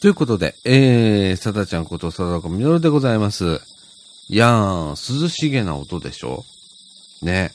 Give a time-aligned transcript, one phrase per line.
[0.00, 3.60] ということで、えー、さだちゃんことさだこみのるでございます。
[4.28, 6.44] いやー、涼しげな音でしょ？
[7.20, 7.50] ね。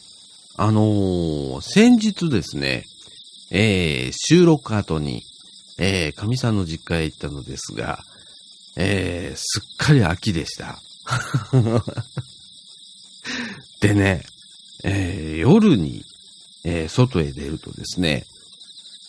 [0.58, 2.84] あのー、先日ですね、
[3.50, 5.24] えー、収録後に、
[5.80, 8.04] えー、神さんの実家へ行ったのですが、
[8.76, 10.82] えー、すっかり秋でした。
[13.80, 14.22] でね、
[14.84, 16.04] えー、夜に、
[16.66, 18.26] えー、外へ出るとですね、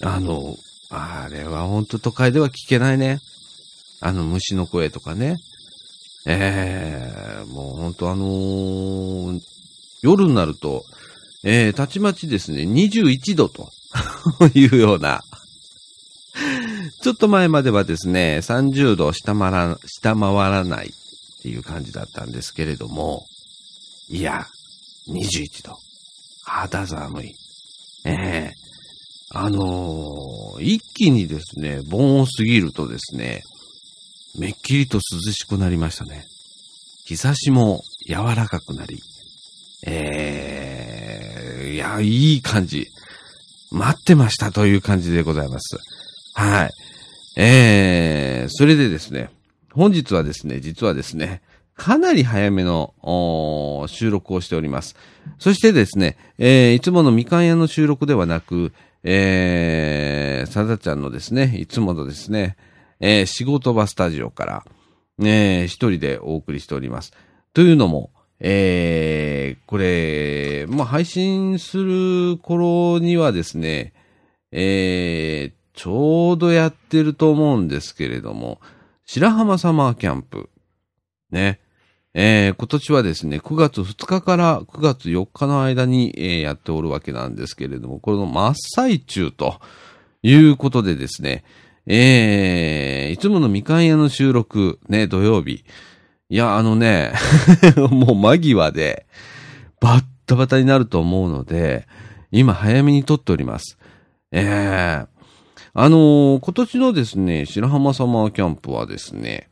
[0.02, 0.56] あの、
[0.90, 3.20] あれは本当都会では聞けないね。
[4.00, 5.36] あの虫の声とかね。
[6.26, 9.40] ええもう本当あのー
[10.02, 10.84] 夜になると、
[11.44, 13.70] えーたちまちですね、21度と
[14.54, 15.22] いうような。
[17.02, 20.92] ちょっと前まではですね、30度下回ら下回らないっ
[21.42, 23.26] ていう感じだったんですけれども、
[24.08, 24.46] いや、
[25.08, 25.78] 21度。
[26.42, 27.34] 肌寒い。
[28.04, 28.63] ええ
[29.36, 33.42] あのー一気にですね、盆を過ぎるとですね、
[34.38, 36.24] めっきりと涼しくなりましたね。
[37.06, 39.00] 日差しも柔らかくなり、
[39.86, 42.86] えー、いや、いい感じ。
[43.72, 45.76] 待ってましたという感じでございます。
[46.34, 46.70] はい。
[47.36, 49.30] えー、それでですね、
[49.72, 51.42] 本日はですね、実はですね、
[51.76, 52.94] かなり早めの
[53.88, 54.94] 収録をしております。
[55.40, 58.72] そしてですね、えーいつものみかん屋の収録ではなく、
[59.04, 62.56] えー、さだちゃんのですね、いつものですね、
[63.00, 64.64] えー仕事場スタジオから、
[65.18, 67.12] ね、一人でお送りしております。
[67.52, 68.10] というのも、
[68.40, 73.92] えー、これ、まあ、配信する頃にはですね、
[74.50, 78.60] えー、ちょうどやってると思うんですけれども、
[79.04, 80.48] 白浜サマーキャンプ、
[81.30, 81.60] ね、
[82.16, 89.60] えー今年はですね、9月2日から9月4日の間に、えーやっておるわけなんですけれども、これの真っ最中と
[90.22, 91.44] いうことでですね、
[91.86, 95.64] えーいつものみかん屋の収録、ね、土曜日。
[96.30, 97.12] いや、あのね、
[97.90, 99.06] もう間際で、
[99.80, 101.86] バッタバタになると思うので、
[102.30, 103.76] 今早めに撮っております。
[104.30, 105.14] ええ
[105.76, 109.48] あのー今年のですね、白浜サマーキャンプはですね、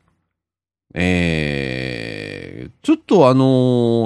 [0.94, 3.44] えー、ちょっとあの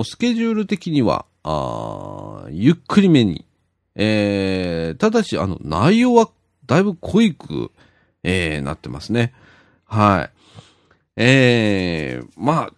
[0.00, 3.44] ースケジュール的には、あゆっくりめに、
[3.94, 6.28] えー、ただし、あの、内容は
[6.66, 7.70] だいぶ濃いく、
[8.22, 9.32] えー、なってますね。
[9.84, 10.30] はい。
[11.16, 12.72] えー、まあ、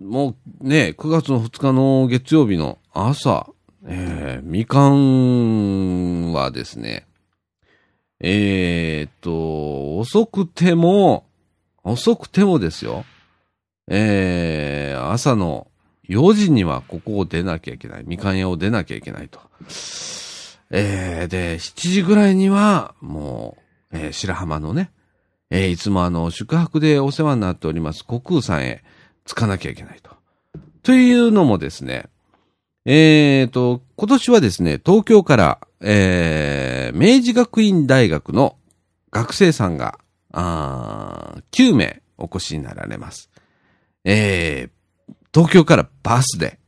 [0.00, 3.48] もうね、9月の2日の月曜日の朝、
[3.86, 7.06] えー、みかんはですね、
[8.20, 11.24] えーっと、遅くても、
[11.82, 13.04] 遅くてもですよ。
[13.88, 15.68] えー、朝の
[16.08, 18.04] 4時にはここを出なきゃいけない。
[18.06, 19.40] みかん屋を出なきゃいけないと。
[20.70, 23.56] えー、で、7時ぐらいには、も
[23.92, 24.90] う、えー白浜のね、
[25.50, 28.82] えーいつもあの、宿泊でお世話になっております、国空さんへ
[29.26, 30.10] 着かなきゃいけないと。
[30.82, 32.06] というのもですね、
[32.84, 38.56] えーと、今年はですね、東京から、えー、明治学院大学の
[39.10, 39.98] 学生さんが、
[40.32, 43.31] あ9名お越しになられます。
[44.04, 46.58] えー、東京からバスで。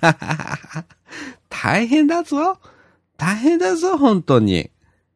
[1.48, 2.58] 大変だぞ
[3.16, 4.70] 大変だぞ、本当に。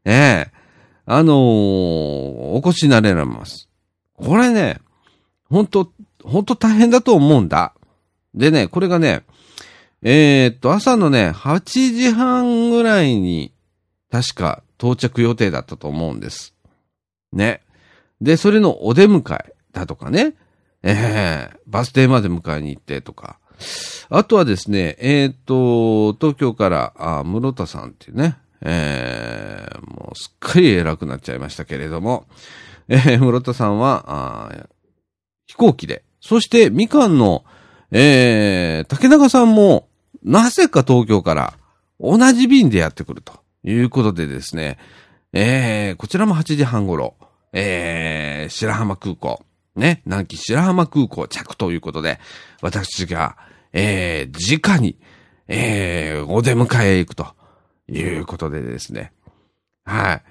[0.04, 0.53] ええ
[1.04, 3.69] あのーお越しになれられます。
[4.15, 4.78] これね、
[5.44, 7.75] 本当本当大変だと思うんだ。
[8.34, 9.22] でね、これがね、
[10.03, 11.60] えーっと、朝のね、8
[11.94, 13.53] 時半ぐらいに、
[14.10, 16.54] 確か到着予定だったと思うんです。
[17.32, 17.62] ね。
[18.21, 20.34] で、それのお出迎えだとかね。
[20.83, 23.39] ええバス停まで迎えに行ってとか。
[24.11, 32.27] あとはですね、えーと、東京から、あ室田さんっていうね、ええもうすっかり偉くなっちゃいましたけれども、
[32.89, 34.66] えー、室田さんは、あ
[35.47, 37.45] 飛行機で、そしてみかんの、
[37.91, 39.89] えー、竹中さんも、
[40.22, 41.55] なぜか東京から
[42.00, 43.34] 同じ便でやってくると
[43.65, 44.78] いうことでですね、
[45.33, 47.15] えー、こちらも8時半頃、
[47.53, 49.42] えー、白浜空港、
[49.78, 52.19] ね、南紀白浜空港着ということで、
[52.60, 53.36] 私が、
[53.72, 54.98] えー、直に、
[55.47, 57.34] えー、お出迎えへ行くと
[57.89, 59.13] いうことでですね。
[59.84, 60.22] はい。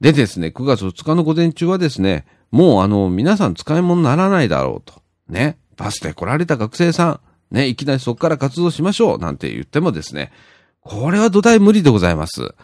[0.00, 5.00] でですね、9月2日の午前中はですね、もうあの、皆さん使い物にならないだろうと。
[5.28, 5.58] ね。
[5.76, 7.20] バスで来られた学生さ
[7.52, 10.32] ん、ね、いきなりそこから活動しましょう、なんて言ってもですね、
[10.80, 12.54] これは土台無理でございます。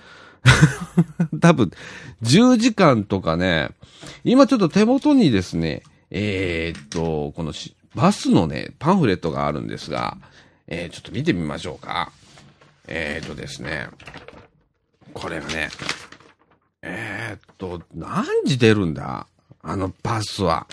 [1.40, 1.70] 多分、
[2.22, 3.70] 10時間とかね、
[4.24, 5.82] 今ちょっと手元にですね、
[6.14, 10.18] えーっと、このしバスのね、パンフレットがあるんですが、
[10.66, 12.12] えー、ちょっと見てみましょうか。
[12.86, 13.88] えーっとですね、
[15.14, 15.70] これがね、
[16.82, 19.26] えーっと、何時出るんだ？
[19.62, 20.66] あのバスは。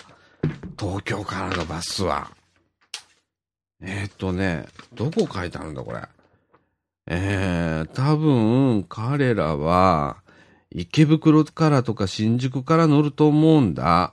[0.78, 2.30] 東京からのバスは。
[3.80, 6.02] えー、っとね、どこ書いてあるんだ、これ？
[7.06, 10.18] えー、多分、彼らは、
[10.70, 14.12] 池袋からとか新宿から乗ると思うんだ。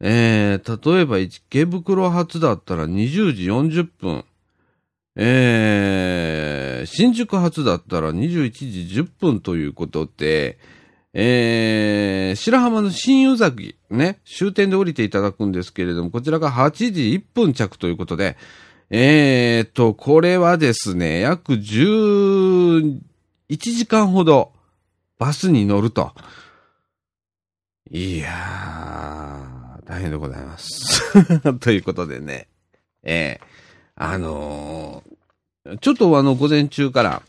[0.00, 4.24] えー、例えば池袋発だったら20時40分。
[5.18, 10.58] えー、新宿発だったら21時10分ということで、
[11.14, 18.36] えー、白浜の新湯崎、ね、終点で降りていただくんですけれども、こちらが8時1分着ということで、
[18.90, 23.00] えーと、これはですね、約11
[23.48, 24.52] 時間ほど
[25.18, 26.12] バスに乗ると。
[27.90, 29.55] いやー、
[29.86, 31.02] 大変でございます。
[31.60, 32.48] ということでね、
[33.02, 33.46] えー、
[33.94, 37.22] あのー、ちょっとあの、午前中から、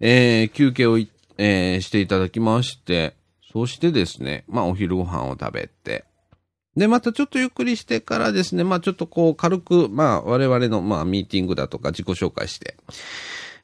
[0.00, 1.08] えー、休憩をい、
[1.38, 3.14] えー、していただきまして、
[3.52, 6.04] そしてですね、まあ、お昼ご飯を食べて、
[6.76, 12.76] で、またちょっとゆっくりしてからですね、まあ、ちょっとこう、軽く、まあ、我々の、まあ、ミーティングだとか自己紹介して、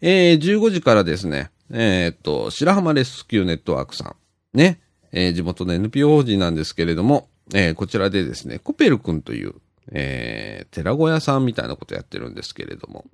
[0.01, 4.17] えー、15時からですね、えー、っと、白浜レスキューネットワークさ
[4.55, 4.81] ん、ね、
[5.13, 9.55] えー、地元の NPO 法人なんですけれども、えー、こちらでですね、コペル君という、
[9.93, 13.05] えー、寺子屋さんみたいなことやってるんですけれども、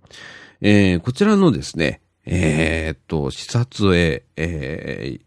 [0.61, 5.21] えー、こちらのですね、えー、っと、視察へ、えー、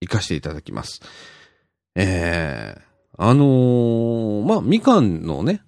[0.00, 1.02] 行かせていただきます。
[1.94, 2.82] えー、
[3.18, 5.62] あのー、まあ、みかんのね、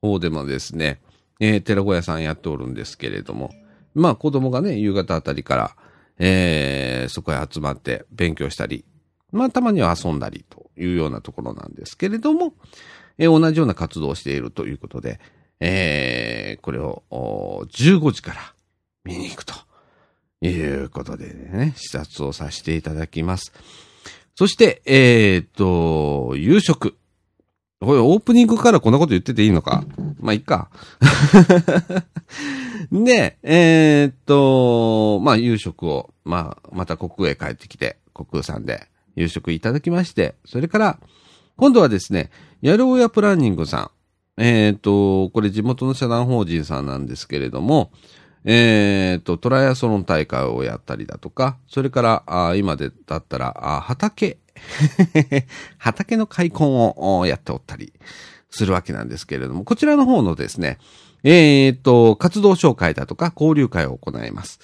[0.00, 1.00] 方でもですね、
[1.38, 3.50] えー、寺子屋さんやっておるんですけれども、
[3.94, 5.76] まあ、子供がね、夕方あたりから、
[6.18, 8.84] えー、そこへ集まって勉強したり、
[9.32, 12.54] まあ、たまには遊んだりというようなところなんですけれども、
[13.18, 15.20] えー、同じような活動をしているということで、
[15.60, 18.54] えー、これを15時から
[19.04, 19.54] 見に行くと
[20.42, 23.52] いうことでね、視察をさせていただきます。
[24.34, 26.96] そして、えー、っと、夕食。
[27.82, 29.84] これオープニングからこんなこと言ってていいのか？
[30.20, 30.70] まあ、いっか。
[32.92, 38.86] で、えー、っと、まあ、夕食を、まあ、また国空へ帰ってきて、国空さんで
[39.20, 40.98] 夕食いただきまして、それから、
[41.56, 42.30] 今度はですね、
[42.62, 43.90] やろうやプランニングさ
[44.38, 44.42] ん。
[44.42, 47.92] えっ、ー、と、これ地元の社団法人さんなんですけれども、
[48.44, 54.38] えっ、ー、と、トライアソロン大会をやったりだとか、それから、あ今でだったら、あ畑、
[55.76, 57.92] 畑の開墾をやっておったり
[58.48, 60.78] するわけなんですけれども、こちらの方のですね、
[61.22, 64.60] えっ、ー、と、活動紹介だとか交流会を行います。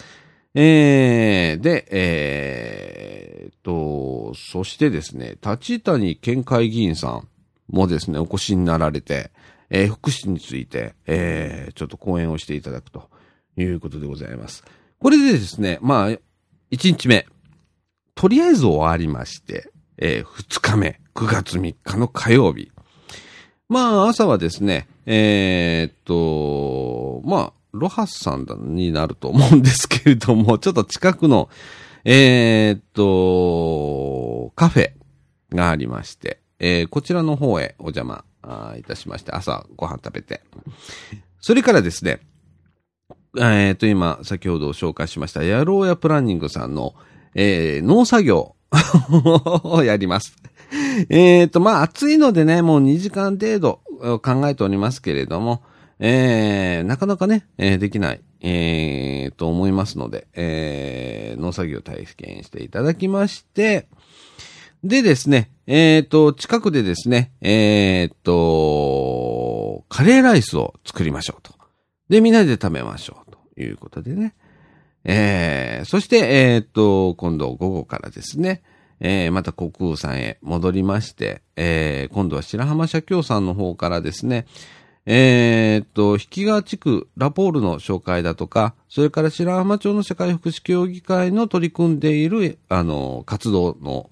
[0.59, 7.29] えー、で、えー、と、そしてですね、立谷県会議員さん
[7.69, 9.33] もですね、お越しになられて、
[9.69, 13.11] えー、福祉について、えー、ちょっと講演をしていただくと
[13.59, 14.65] いうことでございます。
[14.99, 16.21] これでですね、まあ、1
[16.71, 17.27] 日目、
[18.15, 22.73] とりあえず終わりまして、えー、2日目、9月3日の火曜日。
[23.69, 31.49] まあ、朝はですね、えー、っと、まあ、ロハスさんになると思うんですけれども、ちょっと近くの、
[32.05, 34.93] えー、っと、カフェ
[35.55, 38.25] がありまして、えー、こちらの方へお邪魔
[38.77, 40.43] いたしまして、朝ご飯食べて。
[41.41, 42.21] それからですね、
[43.39, 46.95] えー、っと、今、先ほど紹介しました、やろうやプランニングさんの、
[47.35, 48.57] えー、農作業
[49.65, 50.37] をやります。
[51.11, 53.81] えっと、まあ、暑いのでね、もう2時間程度
[54.23, 55.63] 考えておりますけれども、
[55.99, 63.89] えー、なかなかね、えー、できない、えー、と思いますので、えー、農作業体験していただきまして、
[64.85, 71.55] でですね、えっ、ー、と、近くでですね、えっ、ー、と、カレーライスを作りましょうと。
[72.09, 74.35] で、みんなで食べましょうということでね。
[75.05, 78.63] えー、そして、えっ、ー、と、今度午後からですね、
[79.01, 84.47] えー、また国空さんへ戻りまして、えー、今度は白浜社協さんの方からですね、
[85.09, 94.11] えー、っと、引川地区ラポールの紹介だとか、それから白浜町の社会福祉協議会の取り組んでいる、あの、活動の、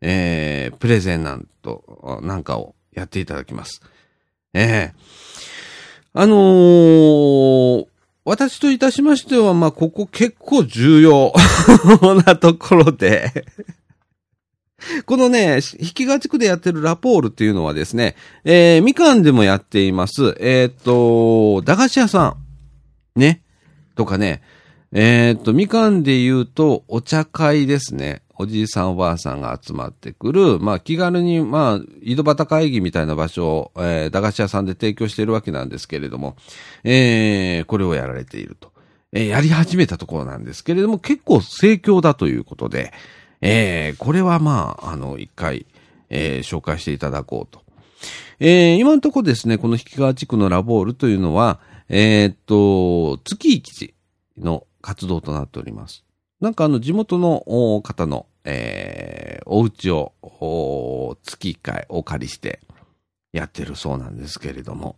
[0.00, 3.82] えー、プレゼンなんと、なんかをやっていただきます。
[4.52, 7.86] ええー、あのー、
[8.24, 11.32] 私といたしましては、まあ、ここ結構重要
[12.26, 13.44] なところで
[15.06, 20.34] このね、引きが地区でやってるラポールっていうのはですね、えー、みかんでもやっています。
[20.40, 22.36] えー、っと、駄菓子屋さ
[23.16, 23.20] ん。
[23.20, 23.42] ね。
[23.94, 24.42] とかね。
[24.92, 28.22] えー、っと、みかんで言うと、お茶会ですね。
[28.38, 36.36] おじいさんおばあさんが集まってくる、まあ気軽に、まあ、井戸端会議みたいな場所を、えー、駄菓子屋さんで提供しているわけなんですけれども、
[36.82, 38.72] えー、これをやられていると。
[39.12, 42.92] えー、やり始めたところなんですけれども、結構盛況だということで、
[43.42, 45.66] えー、これはまあ、あの、一回、
[46.08, 47.62] えー、紹介していただこうと
[48.44, 53.94] えー、今のところですね、この引川地区のラボールというのは、えー、っと、月一
[54.36, 56.04] の活動となっております。
[56.40, 57.44] なんかあの、地元の
[57.82, 62.58] 方の、えー、お家を、月一回お借りして
[63.32, 64.96] やってるそうなんですけれども、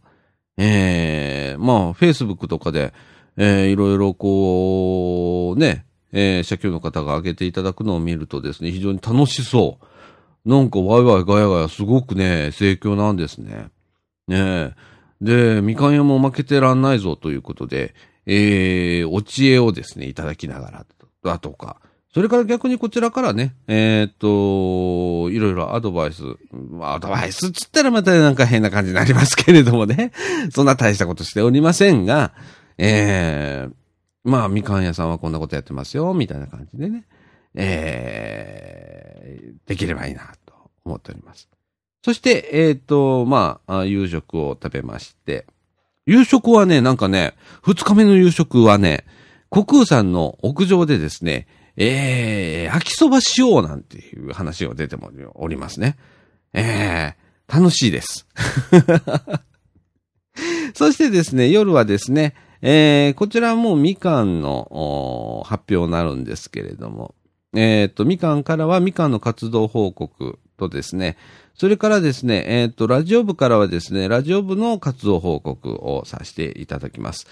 [0.56, 2.94] えー、まあ、Facebook とかで、
[3.36, 5.84] えー、いろいろこう、ね、
[6.16, 10.48] えー、社協の方が挙げていただくのを見るとですね、非常に楽しそう。
[10.48, 13.68] なんかワイワイガヤガヤすごくね、盛況なんですね。
[14.28, 14.74] ね
[15.20, 17.94] で、みかん屋も負けてらんないぞということで、
[18.26, 20.86] えー、お知恵をですね、いただきながら、
[21.24, 21.80] だとか、
[22.14, 26.22] それから逆にこちらからね、えー、っと、いろいろアドバイス、
[26.80, 30.12] アドバイスっつったらまたなんか変な感じになりますけれどもね、
[30.52, 32.32] そんな大したことしておりませんが、
[32.78, 33.83] えー、
[34.24, 37.04] まあ、みかん屋さんはこんなことやってますよ、みたいな感じでね、
[37.54, 40.54] えー、できればいいな、と
[40.84, 41.48] 思っております。
[42.02, 45.46] そして、えっ、と、まあ、夕食を食べまして、
[46.06, 49.04] 夕食はね、なんかね、二日目の夕食はね、
[49.50, 54.96] 国空さんの屋上でですね、えー、焼きそばしようなんていう話が出て
[55.34, 55.96] おりますね。
[56.52, 58.26] えー、楽しいです。
[60.74, 62.34] そしてですね、夜はですね、
[62.66, 67.14] えー、こちらもみかんの発表になるんですけれども、
[67.54, 71.18] えっ、ー、と、みかんからはみかんの活動報告とですね、
[71.52, 77.26] それからですね、えっ、ー、と、ラジオ部からはですね、ラジオ部の活動報告をさせていただきます。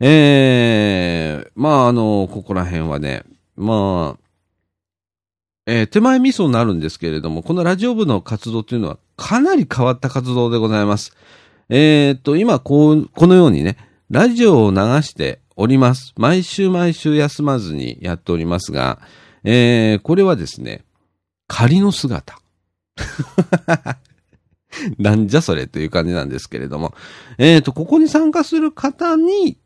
[0.00, 3.24] えー、まあ、あの、ここら辺はね、
[3.56, 4.20] まあ、
[5.66, 11.14] えー、手前味噌になるんですけれども、このラジオ部の活動というのはかなり変わった活動でございます。
[11.68, 13.76] えー、と、今、こう、このようにね、
[14.10, 16.14] ラジオを流しております。
[16.16, 19.00] 毎週毎週休まずにやっておりますが、
[19.44, 20.84] えー、これはですね、
[21.46, 22.40] 仮の姿。
[24.98, 26.94] なんじゃそれという感じなんですけれども、
[27.36, 29.58] えっ、と、ここに参加する方に、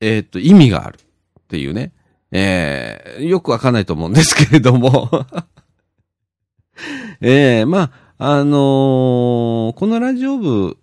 [0.00, 1.92] えっ、と、意味があるっていうね。
[2.32, 5.26] えー、よくわかんないと思うんですけれども
[7.20, 10.78] えー、まあ、あのー、このラジオ部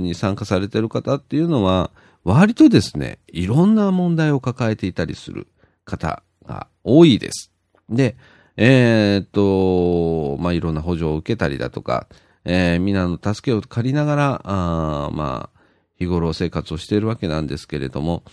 [0.00, 1.90] に参加されてる方っていうのは、
[2.26, 5.46] 割とですね、いろんな問題を抱えていたりする
[5.84, 7.52] 方が多いです。
[7.88, 8.16] で、
[8.56, 12.08] えー、っと、まあ、いろんな補助を受けたりだとか、
[12.44, 15.60] えー、皆の助けを借りながら、あまあ、
[15.94, 18.24] 日頃生活をしているわけなんですけれども、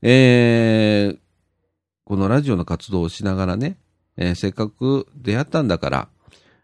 [0.00, 1.18] えー、
[2.04, 3.76] このラジオの活動をしながらね、
[4.16, 6.08] えー、せっかく出会ったんだから、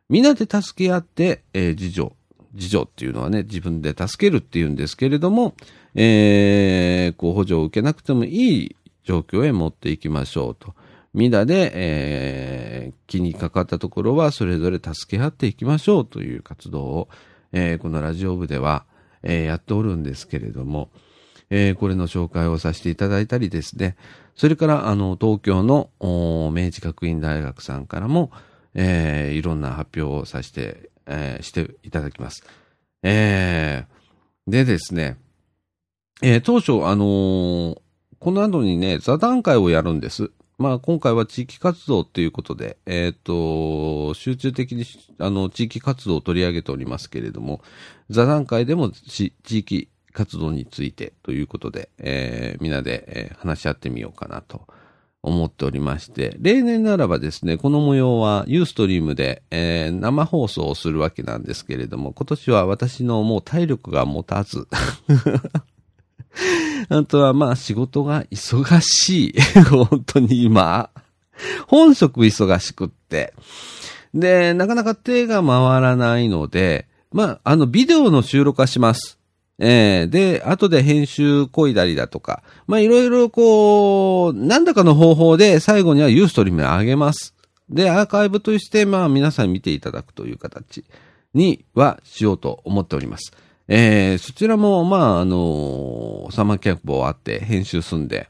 [0.09, 2.13] みんなで助け合って、えー、自助。
[2.55, 5.55] 自助っていうのはね、自分で助けるっていうんですけれども、
[5.95, 10.75] えー、こう補助を受けなくてもいい状況へ持っていきましょうと。
[11.13, 17.09] みんなで、えー、気にかかったところはそれぞれ助け合っていきましょうという活動を、
[17.53, 18.85] えー、このラジオ部では、
[19.23, 20.91] えー、やっておるんですけれども、
[21.51, 23.97] えー、これの紹介をさせていただいたりですね、
[24.35, 28.33] それから、あの、東京の明治学院大学さんからも、
[28.75, 32.45] えー、いろんな発表をさせて、えー、していただきます。
[33.03, 35.17] えー、でですね、
[36.23, 37.79] えー、当初、あのー、
[38.19, 40.31] この後にね、座談会をやるんです。
[40.57, 44.85] まあ、今回は地域活動っていうことで、えっ、ー、と、集中的に、
[45.19, 47.61] あの、地域活動を取り上げておりますけれども、
[48.09, 54.67] 座談会でも地域活動についてということで、えー、みんなで、えー、話し合ってみようかなと
[55.23, 64.69] 思っておりまして、例年ならばですね、この模様はユーストリームで、えー、生放送をするわけなんですけれども、今年は私のもう体力が持たず、
[66.89, 69.41] あとはまあ仕事が忙しい。
[69.71, 70.91] 本当に今。
[71.67, 73.35] 本職忙しくって。
[74.15, 79.19] で、なかなか手が回らないので、まあ、あの、ビデオの収録はします。
[79.59, 87.35] えー、で、後で編集こいだりだとか、まあ、いろいろこう、何らかの方法で最後にはユーストリームに上げます。
[87.69, 90.85] で、アーカイブとして、まあ、皆さん見ていただくという形
[91.35, 93.33] にはしようと思っております。
[93.67, 98.29] えー、そちらも、まあ、あのー、サマーキャンプ終わって編集済んで、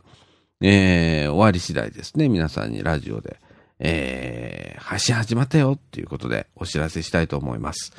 [0.61, 3.39] えー、終わり次第ですね、皆さんにラジオで、
[3.81, 7.93] えー、配信始まったよっていうことでお知らせしたいと思います。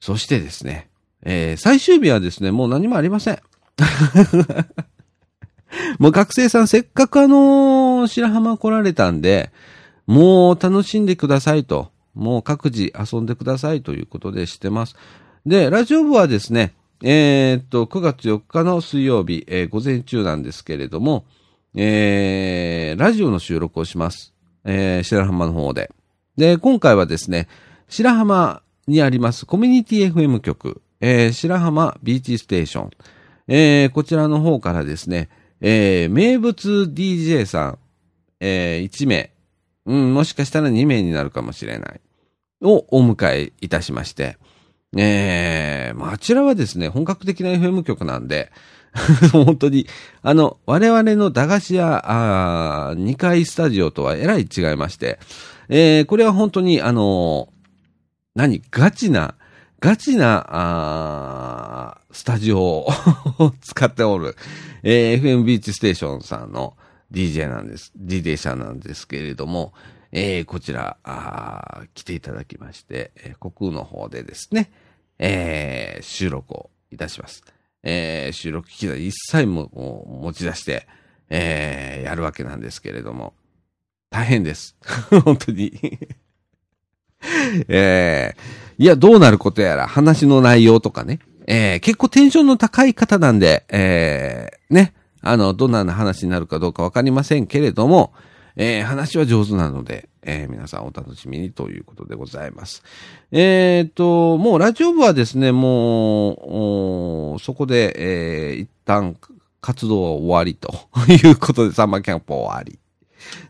[0.00, 0.88] そしてですね、
[1.22, 3.38] えー、最終日はですね、もう何もありません。
[6.00, 9.52] もう学生さんせっかくあのー、白浜来られたんで、
[10.06, 11.92] もう楽しんでくださいと。
[12.14, 14.96] もう各自遊んでくださいということでしてます。
[15.46, 21.24] で、ラジオ部はですね、えー、っと、9月4日の水曜日、えー、午前中なんですけれども、
[21.74, 24.34] えー、ラジオの収録をします。
[24.64, 25.90] えー、白浜の方で。
[26.36, 27.48] で、今回はですね、
[27.88, 32.90] 白浜にありますコミュニティ FM 局えー、白浜ビーチステーション、
[33.48, 35.30] えー、こちらの方からですね、
[35.60, 37.78] えー、名物 DJ さん、
[38.38, 39.32] えー、1名、
[39.86, 42.00] うん、もしかしたら2名になるかもしれない、
[42.62, 44.36] をお迎えいたしまして、
[44.96, 45.92] え。
[45.94, 48.50] ー、まあ、あちらはですね、本格的な FM 局なんで、
[49.32, 49.86] 本当に、
[50.22, 52.02] あの、我々の駄菓子屋、
[52.90, 55.18] あ2階スタジオとはえらい違いまして、
[55.68, 57.52] えー、これは本当に、あの
[58.34, 59.36] 何、ガチな、
[59.78, 62.88] ガチな、あスタジオを
[63.62, 64.34] 使っておる、
[64.82, 66.76] えー、FM ビーチステーションさんの
[67.12, 69.72] DJ なんです、DJ 社なんですけれども、
[70.12, 74.70] えー、こちら、あ来ていただきまして、えー、国空の方でですね、
[75.18, 77.44] えー、収録をいたします。
[77.82, 79.70] えー、収録機材一切も
[80.22, 80.86] 持ち出して、
[81.28, 83.34] えー、やるわけなんですけれども、
[84.10, 84.76] 大変です。
[85.24, 85.98] 本当に
[87.68, 98.12] えー、いや、どうなることやら、話の内容とかね、えー、結構テンションの高い方なんで、えー、ね、あの、どんな話になるかどうかわかりませんけれども、
[98.62, 102.82] えー、話は上手なので、えー、皆さんお楽しみにということでございます。
[103.32, 109.16] えっ、と、もうラジオ部はですね、もう、そこで、え、一旦
[109.62, 110.74] 活動は終わりと
[111.08, 112.78] いうことで、サンマーキャンプ終わり。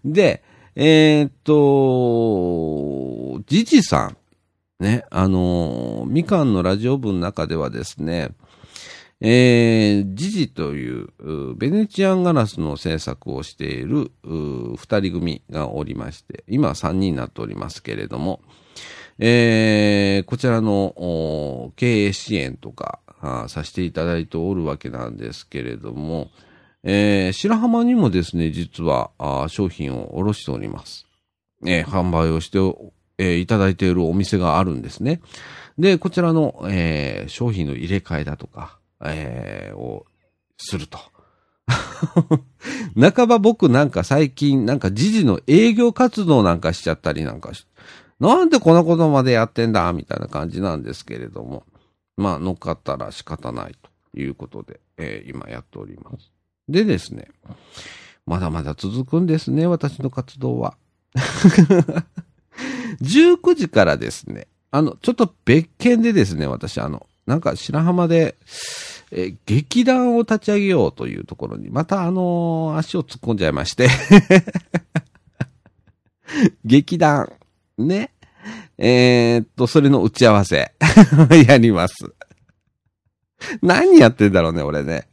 [0.04, 0.44] で、
[0.76, 4.16] えっ、と、ジジさん、
[4.78, 8.30] ね、あの、みかんのラジオ部の中ではですね、
[9.22, 11.08] えー、ジジという、
[11.56, 18.40] ベネチアンガラスの制作をしている、二人組がおりまして、今は三人になっておりますけれども、
[19.18, 23.00] えー、こちらの経営支援とか
[23.48, 26.30] させていただいておるわけなんですけれども、
[26.82, 29.10] えー、白浜にもですね、実は
[29.48, 31.06] 商品を卸しております。
[31.66, 32.58] えー、販売をして、
[33.18, 35.20] えー、いただいているお店があるんですね。
[35.78, 40.06] で、こちらの、えー、商品の入れ替えだとか、えー、を
[40.58, 40.98] すると。
[42.98, 47.66] 半ば僕なんか最近なんか時事の営業活動なんかしちゃったりなんかし、
[48.18, 51.64] なんでこんなことまでやってんだみたいな感じなんですけれども。
[52.20, 56.30] まあ乗っかったら仕方ないということで、えー、今やっております。
[56.68, 57.28] でですね、
[58.26, 60.76] まだまだ続くんですね、私の活動は。
[63.00, 68.34] 19時からですね、あの、ちょっと別件でですね、私あの、なんか白浜で、
[69.12, 73.88] え劇団を立ち上げようというところに、またあのー、足を突っ込んじゃいまして
[76.64, 77.32] 劇団、
[77.78, 78.10] ね。
[78.78, 80.72] えー、っと、それの打ち合わせ
[81.46, 81.94] やります。
[83.62, 85.06] 何やってんだろうね、俺ね。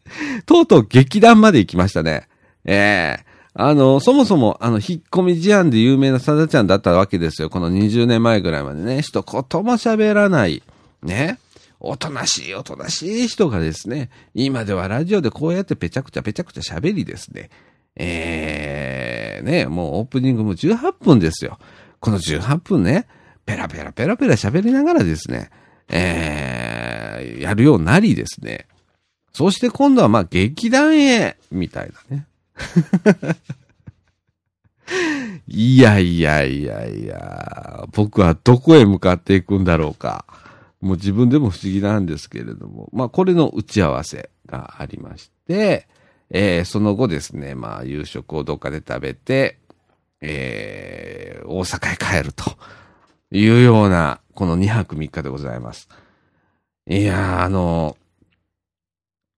[0.47, 2.27] とうとう劇団まで行きましたね。
[2.65, 7.49] ええー、あの、そもそも、あの、引っ込み思案で有名なさだちゃんだったわけですよ。
[7.49, 9.01] この20年前ぐらいまでね。
[9.03, 10.63] 一言も喋らない。
[11.03, 11.39] ね。
[11.79, 17.49] おとなしい、おとなしい人がですね、今ではラジオでこうやってぺちゃくちゃぺちゃくちゃ喋りですね。
[17.95, 21.59] えー、ね、もうオープニングも18分ですよ。
[21.99, 23.07] この18分ね、
[23.45, 25.49] ペラペラペラペラ喋りながらですね、
[25.89, 28.67] えー、やるようになりですね。
[29.33, 32.27] そして今度はまあ劇団へ、みたいなね。
[35.47, 40.25] いやいやいやいや、僕はどこへ向かっていくんだろうか。
[40.87, 45.87] もう自分でも不思議なんですけれども、まあこれの打ち合わせがありまして、
[46.29, 49.59] えー、その後ですね、まあ夕食をどっかで食べて、
[50.21, 52.43] えー、大阪へ帰ると
[53.31, 55.89] いうような、この2泊3日でございます。
[56.87, 57.97] いやー、あの、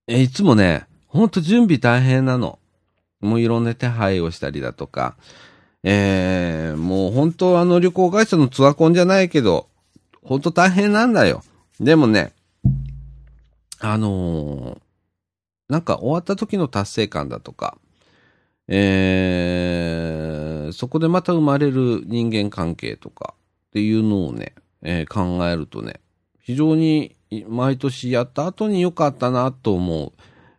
[0.08, 2.60] え、いつもね、ほんと準備大変なの。
[3.22, 5.16] もういろんな手配をしたりだとか、
[5.84, 9.68] えー、もう本当あの旅行会社のツアコンじゃないけど、
[10.30, 11.44] ほんと大変なんだよ。
[11.80, 12.34] でもね、
[13.80, 14.80] あのー、
[15.70, 17.80] なんか終わった時の達成感だとか、
[18.68, 23.34] えー、そこでまた生まれる人間関係とか
[23.70, 26.00] っていうのをね、えー、考えるとね、
[26.40, 27.16] 非常に
[27.48, 30.12] 毎年やった後に良かったなと思う、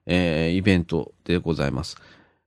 [0.06, 1.96] えー、イベントでございます。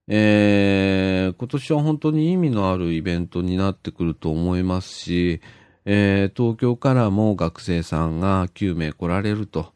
[0.10, 5.40] えー、今年は本当に意味のあるイベントになってくると思いますし、
[5.86, 9.74] えー、東京からも学生さんが9名来られると。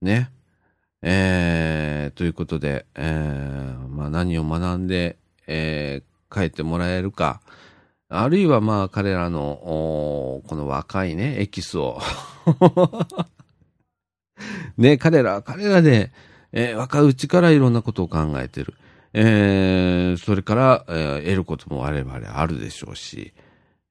[0.00, 0.30] ね。
[1.02, 7.40] えー、ということで、えー、まあ何を学んで、えー、帰ってもらえるか。
[8.08, 12.00] あるいはまあ彼らの、この若いね、エキスを
[14.76, 16.10] ね、彼ら、彼らで、
[16.52, 18.74] えー、若いうちからいろんなことを考えてる。
[19.12, 23.32] えー、それから、えー、得ることも我々あるでしょうし、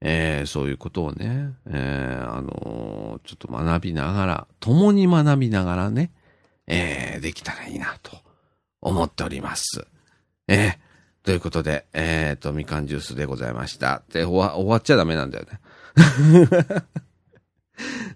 [0.01, 6.11] えー、そういうことをね、えー、あのの、ちょっと学びながら、共に学びながらね、
[6.67, 8.17] えー、できたらいいなと
[8.81, 9.85] 思っております。
[10.47, 14.03] えー、ということで、えっ、と、みかんジュースでございました。
[14.11, 15.59] で、終わ、終わっちゃダメなんだよね。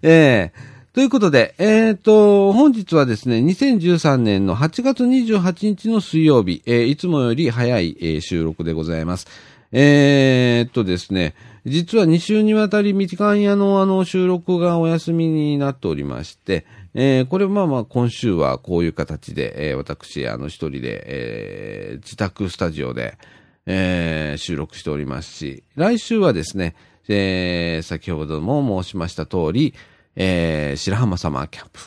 [0.02, 9.26] えーということで、えっ、と、本日はですね、2013年の8月28日の水曜日、えー、いつもより早い、えー、収録でございます。
[9.72, 11.34] えー、っとですね、
[11.66, 23.16] 実は2週にわたりみかん屋のあの収録がお休みになっておりまして、えー、これまあまあ今週はこういう形で、えー、私あの一人で、えー、自宅スタジオで、
[23.64, 26.74] えー、収録しておりますし、来週はですね、
[27.08, 29.74] えー、先ほども申しました通り、
[30.16, 31.80] えー、白浜サマーキャンプ。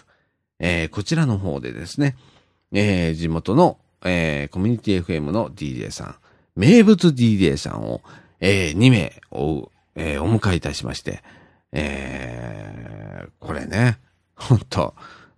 [0.59, 2.15] えー、こちらの方でですね、
[2.71, 6.15] えー、地元の、えー、コミュニティ FM の DJ さん、
[6.55, 8.01] 名物 DJ さんを、
[8.39, 11.23] えー、2名お、えー、お迎えいたしまして、
[11.71, 13.99] えー、これね、
[14.35, 14.93] ほんと、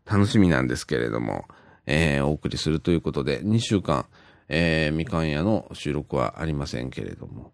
[0.09, 1.45] 楽しみなんですけれども、
[1.85, 4.07] えー、お送りするということで、2週間、
[4.47, 7.51] えー、みかん屋の収録はありませんけれども、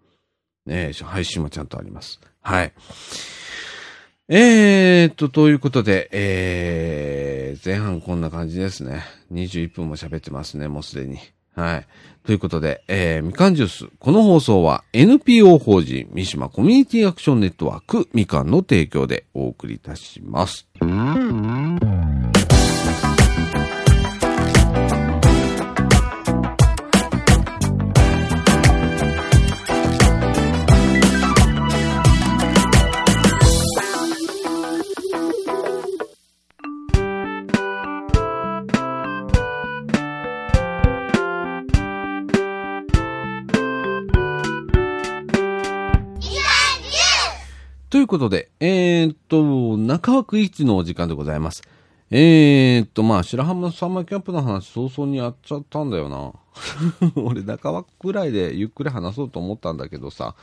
[0.66, 2.20] ね、配信もちゃんとあります。
[2.42, 2.74] はい。
[4.28, 9.04] えーと、ということで、えー、前半こんな感じですね。
[9.32, 11.20] 21分も喋ってますね、もうすでに。
[11.56, 11.88] はい。
[12.26, 13.88] ということで、えー、みかんジュース。
[14.00, 20.68] この放送は NPO 法人三島コミュニティアクションネットワークみかんの提供でお送りいたします。
[48.16, 51.64] ということで、えー、っと、中枠一のお時間でございます。
[52.12, 56.32] えー、っと、まあ、白浜サンマーキャンプの話早々にやっちゃったんだよな。
[57.22, 60.34] 俺、中枠ぐらいでゆっくり話そうと思ったんだけどさ。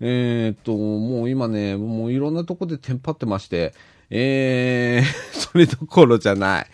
[0.00, 3.72] えー、っと、もう今ね、もういろんなとこでテンパってまして、
[4.10, 6.66] えー、それどころじゃない。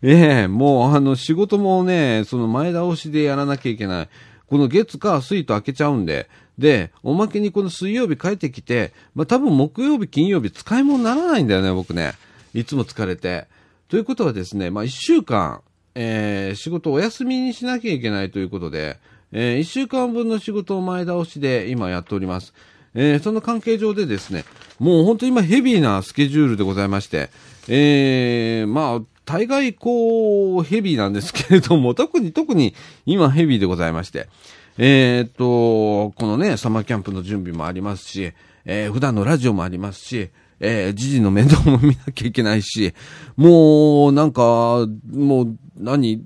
[0.00, 4.08] ええー、もうあの仕事もね、その前倒しでやらなきゃいけない。
[4.46, 12.12] この月か水と開けちゃうんで、で、おまけにこの水曜日帰ってきて、まあ、多分木曜日、金曜日使い物にならないんだよね、僕ね。
[12.54, 13.46] いつも疲れて。
[13.88, 15.60] ということはですね、まあ、一週間、
[15.94, 18.98] えー、仕事お休みにしなきゃいけないということで、
[19.32, 22.54] えー、一週間分の仕事を前倒しで今やっております。
[22.94, 24.44] えー、その関係上でですね、
[24.78, 27.30] もう本当今ヘビーなスケジュールでございまして、
[27.68, 32.74] えー、まあ、大概こう、ヘビーなんですけれども、特に特に
[33.06, 34.28] 今ヘビーでございまして、
[34.76, 38.32] えー、っと、このね、サマーキャンプの準備もありますし、
[38.64, 42.94] えー、普段のラジオもありますし、えー、時事の面倒も見なきゃいけないし、
[43.36, 46.24] もう、なんか、もう、何、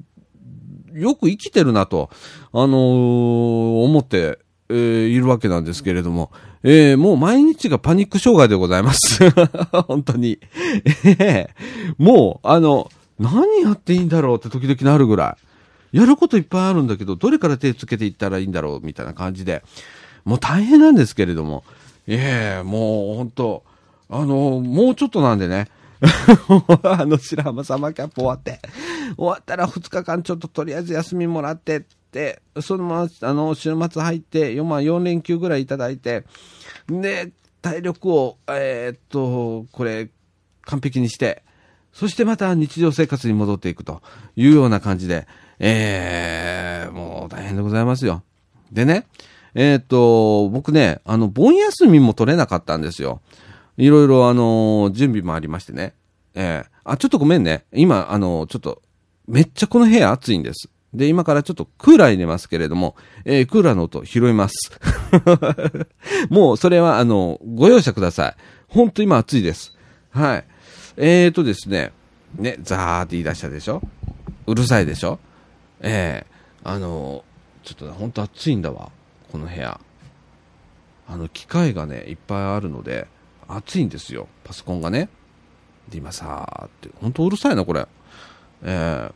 [0.94, 2.11] よく生きてるなと、
[2.52, 4.38] あのー、思って、
[4.70, 6.30] えー、いるわけなんですけれども、
[6.62, 9.30] えー、もう毎日がパニック障害でございます。
[9.87, 10.38] 本当に。
[11.04, 15.47] えー、もう、あの、何やっていいんだろうって時々なるぐらい。
[15.92, 19.62] やることいっぱいあるんだけど、どれから手つけていったらいいんだろうみたいな感じで、
[20.24, 21.64] もう大変なんですけれども、
[22.07, 23.64] ええもう本当
[24.11, 25.68] あの、もうちょっとなんでね、
[26.83, 28.61] あの、白浜サマーキャンプ終わって、
[29.16, 36.24] 終わったら2日間ちょっととりあえず休みもらってって、そのまま、あの、週末入って、4、まあ、4連休ぐらいいただいて、
[36.88, 40.09] で、体力を、えー、っと、これ、
[40.62, 41.42] 完璧にして、
[41.92, 44.03] そしてまた日常生活に戻っていくと
[44.37, 45.27] いうような感じで、
[45.60, 48.22] えー、もう大変でございますよ。
[48.72, 49.06] でね、
[49.54, 53.20] えー、っと、僕ね、あの、盆休みも取れなかったんですよ。
[53.76, 55.94] いろいろ、あの、準備もありましてね。
[56.34, 57.64] えー、あ、ちょっとごめんね。
[57.72, 58.82] 今、あの、ちょっと、
[59.26, 60.68] めっちゃこの部屋暑いんです。
[60.94, 64.54] で、今からちょっとクーラー入れますけれども、えー、クーラーの音拾います。
[66.30, 68.34] もう、それは、あの、ご容赦ください。
[68.68, 69.76] ほんと今暑いです。
[70.10, 70.44] はい。
[70.96, 71.92] えーとですね、
[72.36, 73.80] ね、ザーって言い出したでしょ？
[74.46, 75.18] うるさいでしょ？
[75.80, 77.24] ええー、あの、
[77.62, 78.90] ちょっとね、ほんと暑いんだわ、
[79.30, 79.80] この部屋。
[81.06, 83.06] あの、機械がね、いっぱいあるので、
[83.46, 85.08] 暑いんですよ、パソコンがね。
[85.88, 87.86] で、今さーって、ほんとうるさいな、これ。
[88.62, 89.10] え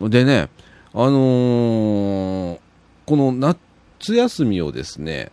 [0.00, 0.48] えー、でね、
[0.92, 2.60] あのー、
[3.06, 5.30] この夏休みをですね、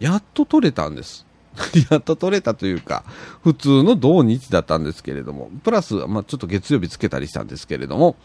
[0.00, 1.26] やっと取れたんです。
[1.90, 3.04] やっと取れたというか、
[3.42, 8.16] 普通の土日だったんですけれども、プラス、まあ、ちょっと月曜日つけたりしたんですけれども、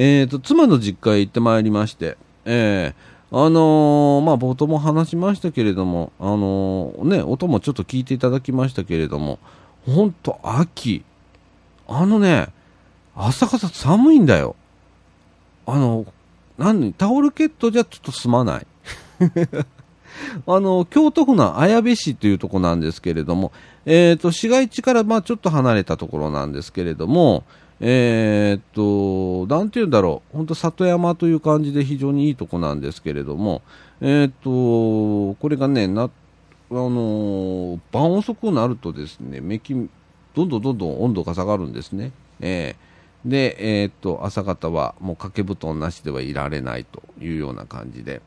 [0.00, 9.40] えっ、ー、と、妻の実家へ行ってまいりまして、えー、あのー、まあ、冒頭も話しましたけれども、あのー、ね、音もちょっと聞いていただきましたけれども、
[9.84, 11.04] ほんと秋。
[11.88, 12.46] あのね、
[13.16, 14.54] 朝方寒いんだよ。
[15.66, 16.06] あの、
[16.58, 18.66] 何、タオルケットじゃちょっと済まない。
[20.46, 23.50] あの、京都府の綾部市というとこなんですけれども、
[23.84, 27.42] えっ、ー、と、市街地からまあちょっと離れたところなんですけれども、
[27.80, 33.62] えっ、と、なんて言うんだろう、本当里山という感じで非常にいいとこなんですけれども、
[34.00, 36.04] えっ、と、これがね、な、
[36.70, 42.12] あの晩遅くなるとですね、めき、どんどんどんどん温度が下がるんですね。
[42.40, 48.22] えー、で、えっ、と、朝方はもう掛け布団なしではいられないというような感じで、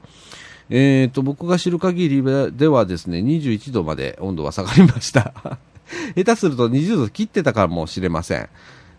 [0.74, 2.24] えーと、僕が知る限り
[2.56, 5.34] ではですね、21度まで温度は下がりました。
[6.16, 8.50] 下手すると20度切ってたかもしれません。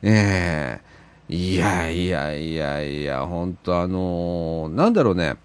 [0.03, 5.37] えー、いやいやいやいや、本当あのー、なんだろうね、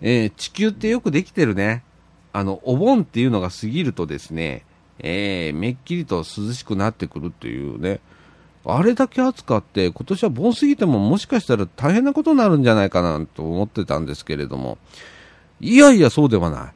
[0.00, 1.82] えー、地球ってよくできてるね。
[2.32, 4.64] あの、お盆っていうのが過ぎるとですね、
[4.98, 8.00] えー、めっきりと涼しくなってくるっていうね、
[8.64, 14.78] あれだけ暑かって、今年は盆過ぎてももしかしたら大変なことになるんじゃないかなと思ってたんですけれども、
[15.60, 16.72] いやいや、そうではな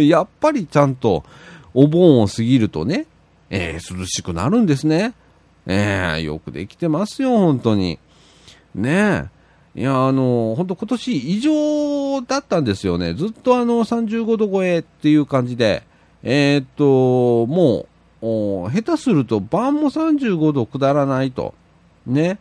[0.00, 0.08] い。
[0.08, 1.24] やっぱりちゃんと
[1.74, 3.06] お盆を過ぎるとね、
[3.50, 5.14] えー、涼しくなるんですね。
[5.68, 7.98] えー、よくできてますよ、本当に。
[8.74, 9.30] ね
[9.76, 9.80] え。
[9.80, 13.14] いや、あの、本当今年異常だったんですよね。
[13.14, 15.84] ずっとあの、35度超えっていう感じで、
[16.22, 17.86] えー、っと、も
[18.22, 21.54] う、下手すると晩も35度下らないと、
[22.06, 22.38] ね、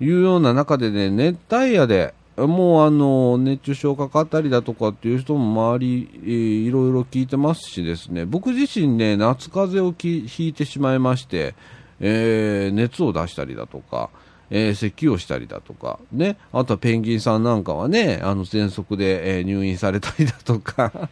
[0.00, 9.94] いうような中でね、熱帯夜で、もうあの熱中症かかったりだとかっていう人も周り、いろいろ聞いてますしですね僕自身ね夏風邪を
[10.28, 11.54] ひいてしまいまして、
[12.00, 14.10] えー、熱を出したりだとか、
[14.50, 21.08] えー、咳をしたりだとか、ね、あとはペンギンさんなんかはねあの喘息で、えー、入院されたりだとか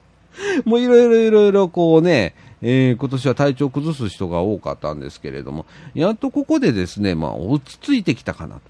[0.64, 8.60] もういろいろいろいろこうね、えー、今年は体調崩す人が多かったんですけれどもやっとここでですね、まあ、落ち着いてきたかなと。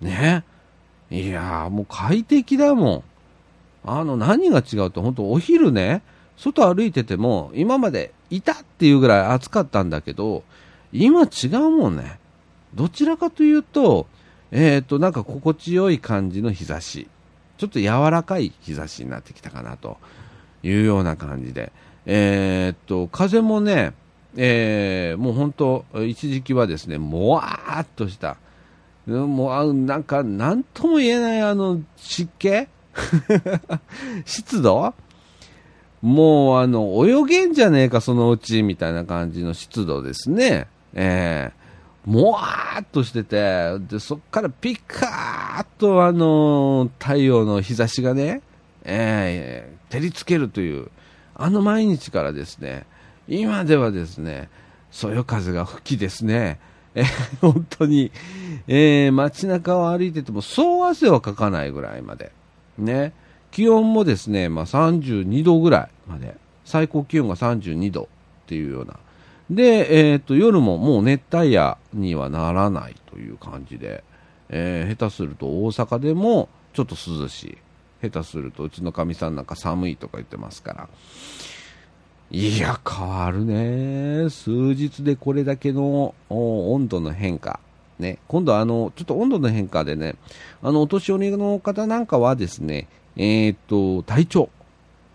[0.00, 0.44] ね
[1.10, 3.02] いやー、もう快適だもん。
[3.84, 6.02] あの、何が違うと、本当お昼ね、
[6.36, 10.42] 外歩いてても、今までいたっていうぐらい暑かったんだけど、
[10.92, 12.18] 今違うもんね。
[12.74, 14.06] どちらかというと、
[14.50, 17.08] えっ、ー、と、なんか心地よい感じの日差し。
[17.58, 19.98] ちょっと柔らかい日差しになってきたかなと
[20.62, 21.72] いうような感じで。
[22.06, 23.92] えっ、と、風もね、
[24.36, 28.36] えー、もう本当、一時期はですね、もわーっとした、
[29.06, 32.66] もう、なんか、なんとも言えない、あの、湿気？
[34.24, 34.94] 湿度？
[36.02, 40.68] もう、あの、泳げんじゃねえか、そのうち、みたいな感じの湿度ですね。
[41.00, 48.42] えー、もわーっとしてて、で、そっからピカーッと、あの、太陽の日差しがね、
[48.82, 50.90] えー、照りつけるという、
[51.36, 52.84] あの毎日からですね、
[53.28, 54.48] 今ではですね、
[54.90, 56.58] そよ風が吹きですね、
[56.96, 57.04] え
[57.40, 58.10] 本当に、
[58.66, 62.32] えー、街中を歩いてても、そう汗はかかないぐらいまで。
[62.76, 63.12] ね。
[63.52, 66.36] 気温もですね、まあ、32度ぐらいまで。
[66.64, 68.06] 最高気温が32度っ
[68.46, 68.98] ていうような。
[69.50, 74.04] で、えっ、ー、と、夜ももう熱帯夜にはならないという感じで、
[74.50, 77.58] えー、下手すると大阪でもちょっと涼しい。
[78.00, 80.88] 下手するとうちのかみさんなんか寒いとか言ってますから。
[82.30, 84.28] いや、変わるね。
[84.28, 87.58] 数日でこれだけの温度の変化。
[87.98, 90.14] ね、今度あの、ちょっと温度の変化でね、
[90.62, 94.50] あの、お年寄りの方なんかはですね、えー、っと、体調。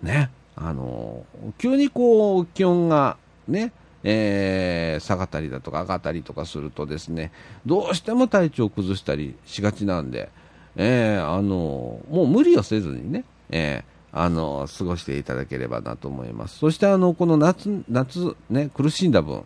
[0.01, 0.29] ね。
[0.55, 1.25] あの、
[1.57, 3.17] 急にこう、気温が
[3.47, 3.71] ね、
[4.03, 7.31] えー、下がったりだとか上がったりとかするとですね、
[7.65, 10.29] どうしても体調を崩したりしがちなんで、
[10.75, 16.57] えー、あの、もう無理をせずにね、えー、あの、過ごしていただければなと思います。
[16.57, 19.43] そしてあの、この夏、夏、ね、苦しんだ分、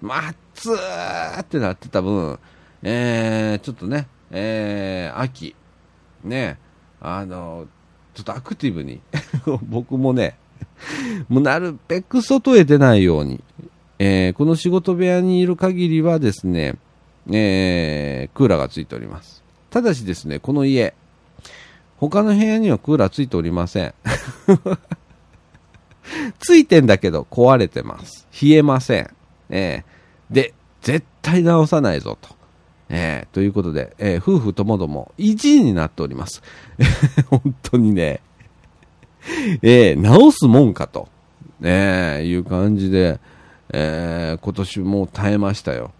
[0.00, 2.38] まっつーってなってた分、
[2.82, 5.56] えー、ちょっとね、えー、秋、
[6.22, 6.58] ね、
[7.00, 7.66] あの、
[8.14, 9.00] ちょっとアクティブに
[9.62, 10.38] 僕もね、
[11.28, 13.42] もうなるべく外へ出ないように、
[13.98, 16.76] えー、この仕事部屋にいる限りはですね、
[17.30, 19.42] えー、クーラーがついております。
[19.70, 20.94] ただしですね、この家、
[21.98, 23.94] 他の部屋にはクーラーついておりません。
[26.38, 28.26] ついてんだけど壊れてます。
[28.40, 29.10] 冷えません。
[29.50, 32.36] えー、で、絶対直さないぞと。
[32.88, 36.42] えー、ということで、えー、夫婦ともども1位になっております。
[37.28, 38.20] 本当にね、
[39.62, 41.08] えー、直すもんかと、
[41.58, 43.18] ね、いう感じで、
[43.72, 45.92] えー、今年もう耐えましたよ。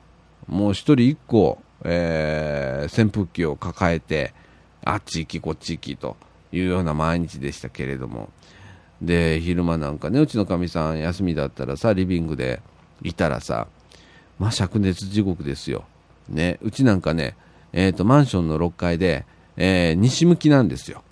[0.46, 4.33] もう一人一個、えー、扇風機を抱えて、
[4.85, 6.16] あっち行きこっち行きと
[6.52, 8.31] いうような毎日でしたけれども
[9.02, 12.62] で昼間なんかねうちのかみさん休みだったらさリビングで、
[13.02, 13.66] いたらさ、
[14.38, 15.85] まあ、灼熱地獄ですよ。
[16.29, 17.37] ね、うちなんかね、
[17.72, 19.26] え、ー、と、マンションの6階で、
[19.57, 21.02] えー、西向きなんですよ。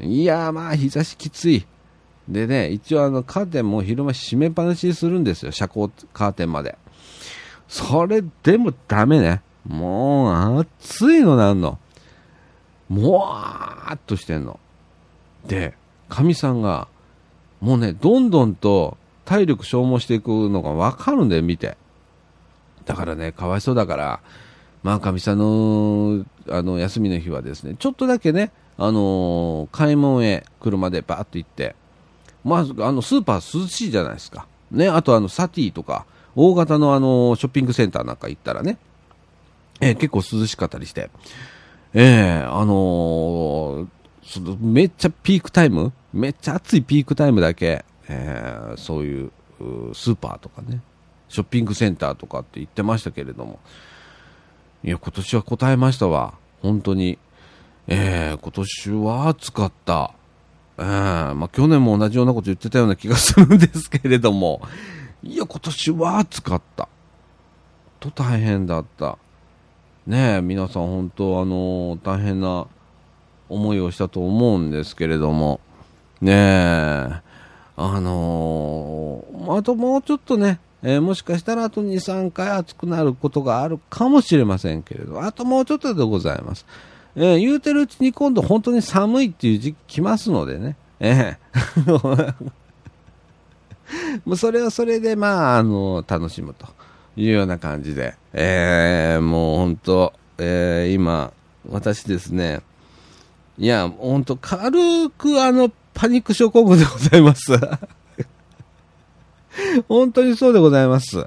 [0.00, 1.66] いやー、まあ、日差しきつい。
[2.28, 5.52] でね、一応あの、カーテンも昼間閉めっぱなしにするんですよ。
[5.52, 6.76] 遮光カーテンまで。
[7.68, 9.42] それでもダメね。
[9.66, 11.78] もう、暑いのなんの。
[12.88, 14.60] もわーっとしてんの。
[15.46, 15.74] で、
[16.08, 16.88] かみさんが、
[17.60, 21.76] もうね、どんどんと体力消耗していくのがわかるんだよ、見て。
[22.84, 24.20] だからね、かわいそうだから、
[24.82, 31.74] まあ、かみさんの、あの、休みの日はですね、ちょっとだけね、あのー、買い物へ車でバーっと行って、
[32.46, 34.46] まず、あの、スーパー涼しいじゃないですか。
[34.70, 36.06] ね、あとあの、サティとか、
[36.36, 38.78] 大型のあの、ショッピングセンターなんか行ったらね、
[39.80, 41.10] えー、結構涼しかったりして、
[41.92, 43.86] えー、あのー、
[44.22, 49.30] そのめっちゃピークタイムめっちゃ暑いピークタイムだけ、えー、そういう
[49.92, 50.80] スーパーとかね、
[51.28, 53.58] ショッピングセンターとかって言ってましたけれども、
[54.84, 56.34] いや、今年は答えましたわ。
[56.62, 57.18] 本当に。
[57.88, 60.12] えー、今年は暑かった。
[60.78, 64.60] えー、まあ、去年も同じようなこと言ってたような気がするんですけれども、
[65.22, 66.88] いや、今年は暑かった。
[68.00, 69.18] と大変だった。
[70.06, 72.66] ねえ、皆さん本当、あのー、大変な
[73.48, 75.60] 思いをしたと思うんですけれども、
[76.20, 77.20] ねえ、
[77.76, 86.66] あのー、あともうちょっとね、えー、もしかしたらあと2、3回暑くなることがあるかもしれませんけれど、あともうちょっとでございます。
[87.16, 91.90] えー、言うてるうちに今度本当に寒いっていう時期来ますのでね、ええ
[94.24, 96.66] もうそれはそれで、まあ、あの、楽しむと
[97.16, 101.32] いうような感じで、えー、もう本当、えー、今、
[101.70, 102.60] 私ですね、
[103.58, 107.52] いや、本当軽くあの、パニック症候群でございます。
[109.88, 111.26] 本当にそうでございます。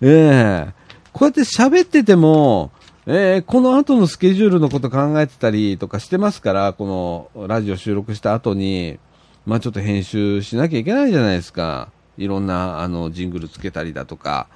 [0.00, 0.72] えー、
[1.12, 2.70] こうやって喋ってても、
[3.06, 8.98] えー、この後のスケジュールのこと考えてたりとかしてますから、このラジオ収録した後に、
[9.44, 11.90] まあちょっと編集しなきゃいけないじゃないですか。
[12.16, 14.46] いろんな、あの、ジングルつけたりだとか。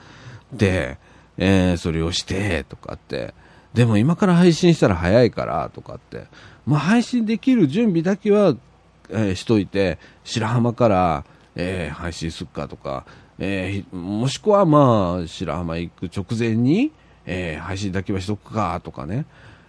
[0.50, 0.96] で、
[1.36, 3.34] えー、それをして、とかって。
[3.74, 6.24] でも今から配信したら早いから、とかって。
[6.64, 8.56] まあ配信できる準備だけは、
[9.10, 13.04] えー、しといて、白浜から、えー、配信すっかとか、
[13.38, 16.92] えー、もしくはまあ、白浜行く直前に、
[17.30, 19.26] えー、配信だけはしとくかとかね、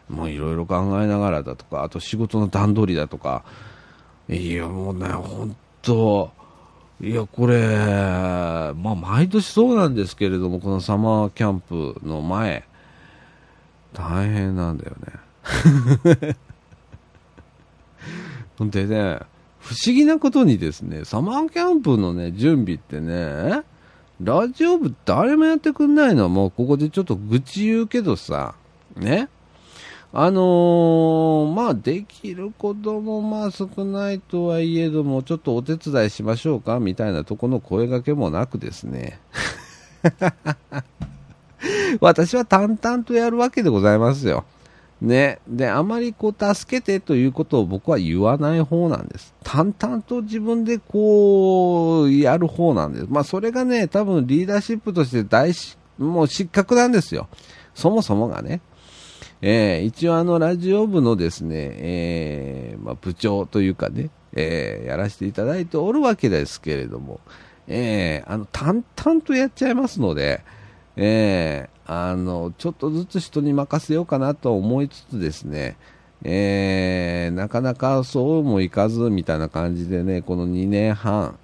[0.10, 3.44] もういろいろ考えながらだとか、あと仕事の段取りだとか、
[4.30, 6.32] いや、もうね、本当
[7.02, 12.64] いや、これ、まあ、毎年そうなんですけれども、このサマーキャンプの前、
[13.94, 14.96] 大変なんだよ
[16.22, 16.38] ね。
[18.72, 19.20] でね、
[19.60, 23.64] 不思議なことにですね、サマーキャンプのね、準備ってね、
[24.22, 26.28] ラジオ部誰もやってくんないの？
[26.28, 28.54] もうここでちょっと愚痴言うけどさ、
[28.98, 29.30] ね？
[30.12, 36.80] あのー、まあ、できることもまあ少ないとはいえども、ちょっとお手伝いしましょうか？
[36.80, 39.20] みたいなとこの声掛けもなくですね。
[42.02, 44.46] 私は淡々とやるわけでございますよ。
[45.02, 45.40] ね。
[45.48, 49.34] で、あまりこう、助けてということを僕は言わない方なんです。
[49.44, 53.08] 淡々と自分でこう、やる方なんです。
[53.10, 57.28] まあ、それがね、多分リーダーシップとして大し、もう失格なんですよ。
[57.74, 58.62] そもそもがね。
[59.42, 67.22] えー、一応あの、ラジオ部のですね、えー、まあ、部長というかね、えー、やらせていただいておるわけですけれども、
[67.68, 70.42] えー、あの、淡々とやっちゃいますので、
[70.98, 75.76] えー、あの、ちょっとずつ人に任せようかなと思いつつですね、
[76.24, 81.40] えー、なかなかそうもいかずみたいな感じでね、この2年半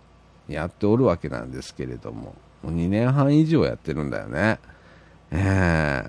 [0.47, 4.59] やっておるわけなんですけれども、もう2年半以上やってるんだよね。
[5.31, 6.03] え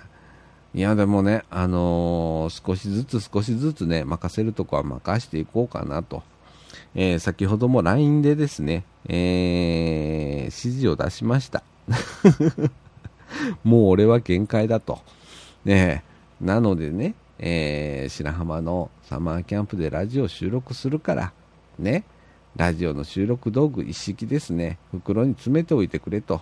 [0.74, 6.22] ー、いや、でもね、あのー、少しずつ少しずつね、任せるとこは任していこうかなと。
[6.94, 11.62] えー、先ほども LINE でですね、えー、指示を出しました。
[13.64, 15.00] もう俺は限界だと。
[15.64, 16.04] ね
[16.40, 21.32] なのでね、えー、白浜のサマーキャンプでラジオ収録するから、
[21.78, 22.04] ね、
[22.56, 26.40] ラジオの収録道具一式ですね、袋に詰めておいてくれと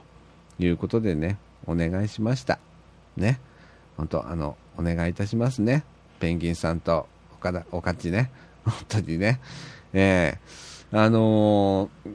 [0.59, 2.59] いうことでね、お願いしました。
[3.17, 3.41] ね、
[3.97, 5.85] 本当あの、お願いいたしますね。
[6.21, 8.31] ペンギンさんと岡田、おかちね、
[8.65, 9.41] 本当にね、
[9.93, 12.15] えー、あのー、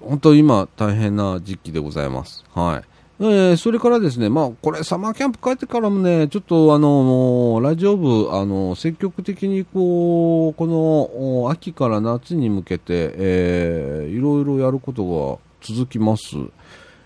[0.00, 2.44] 本当今大変な時期でございます。
[2.54, 2.93] はい。
[3.20, 16.36] えー、それからですね、まあ、これ、サマーキャンプ帰ってからもね、ちょっと、あの、ラジオ部、あの、積極的に、こう、この、秋から夏に向けて、えー、いろいろやることが続きます。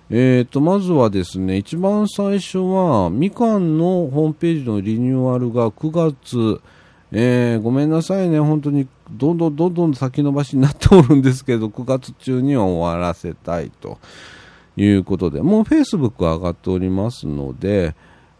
[0.08, 6.62] えーと、まずはですね、一番最初は、みかんのホームページのリニューアルが9月、
[7.12, 13.98] えー、ごめんなさいね、本当にどんどんどんどん先延ばしになっておるんですけど、9月中には終わらせたいと
[14.78, 17.94] いうことで、もう Facebook 上がっておりますので、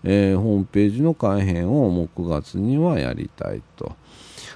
[0.05, 3.97] えー、ホームページの改編をもう9月にはやりたいと。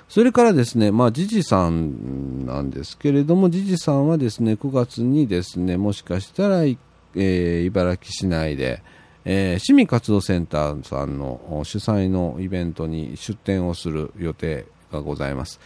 [0.09, 8.83] それからですね、まあ、ジジさんなんですけれども、ジジさんはですね、9月にですね、もしかしたら、えー、茨城市内で、
[9.25, 15.61] えー、市民活動センターさんの主催のイベントに出展をする予定がございます。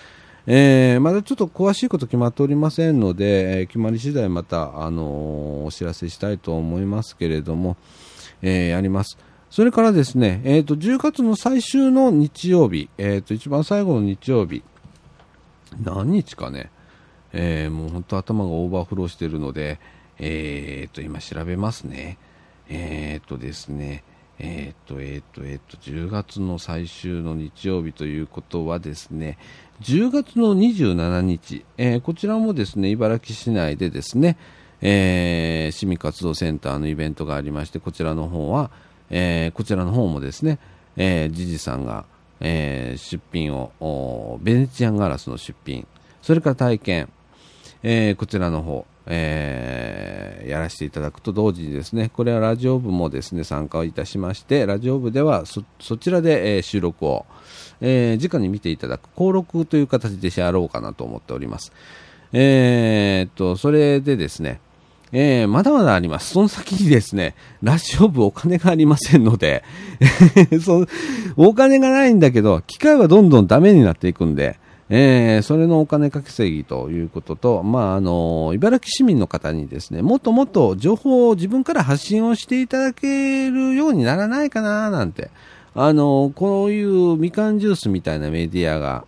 [0.49, 7.77] えー、まだちょっと詳しいこと決まっておりませんので、えー、決まり次第また、あのー、お知らせしたいと思いますけれども、
[8.43, 9.19] えやります。
[9.51, 14.63] それからですね、えっ、と、10月の最終の日曜日、えっ、と、一番最後の日曜日、
[15.83, 16.71] 何日かね、
[17.33, 19.81] えもう本当頭がオーバーフローしているので、
[20.19, 22.19] えっ、と、今調べますね。
[22.69, 24.05] えっ、とですね、
[24.39, 29.39] えっ、と、えっ、と、えっ、と、10月の最終の日曜日ということはですね、
[29.83, 34.39] 10月の27日、えー、こちらもですね、茨城市内でですね、
[34.81, 38.71] えー、市民活動センターのイベントがありまして、こちらの方は、
[39.11, 40.59] えー、こちらの方もですね、
[40.97, 42.07] えー、ジジさんが、
[42.41, 45.87] えー、出品を、ベネチアンガラスの出品、
[46.23, 47.09] それから体験、
[47.83, 57.27] えー、こちらの方、えー、やらせていただくと同時にですね、これはラジオ部もですね、参加をいたしまして、ラジオ部ではそ、そちらで、えー、収録を、
[57.81, 61.73] えー、直に見ていただく、登録という形でしやろうかなと思っております。
[62.33, 64.61] えー、っと、それでですね、
[65.13, 66.33] えー、まだまだあります。
[66.33, 69.63] その先にですね、ラジオ部お金がありませんので
[70.61, 70.85] そ
[71.37, 74.59] お金がないんだけど、機械はどんどんダメになっていくんで、
[74.89, 85.31] えー、それのお金稼ぎということと、まあ、あの、茨城市民の方にですね、もっともっと情報を自分から発信をしていただけるようにならないかな、なんて。
[85.79, 89.05] あの、こういうみかんジュースみたいなメディアが、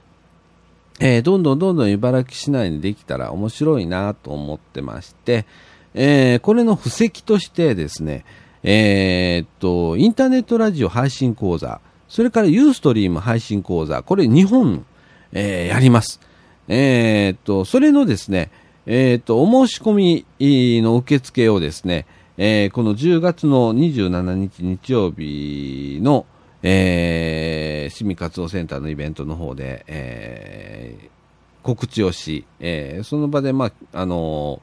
[1.00, 5.46] えー、どんどんどんどん茨城市内にできたら面白いなと思ってまして、
[5.94, 8.26] えー、これの布石としてですね、
[8.62, 14.84] えー、っと、インターネットラジオ配信講座、それからユーストリーム配信講座、これ2本、
[15.32, 16.20] えー、やります。
[16.68, 18.50] えー、っと、それのですね、
[18.84, 22.04] えー、っと、お申し込みの受付をですね、
[22.36, 26.26] えー、この10月の27日日曜日の、
[26.62, 31.08] えー、市民活動センターのイベントの方で、えー、
[31.62, 34.60] 告知をし、えー、その場で、まあ、あの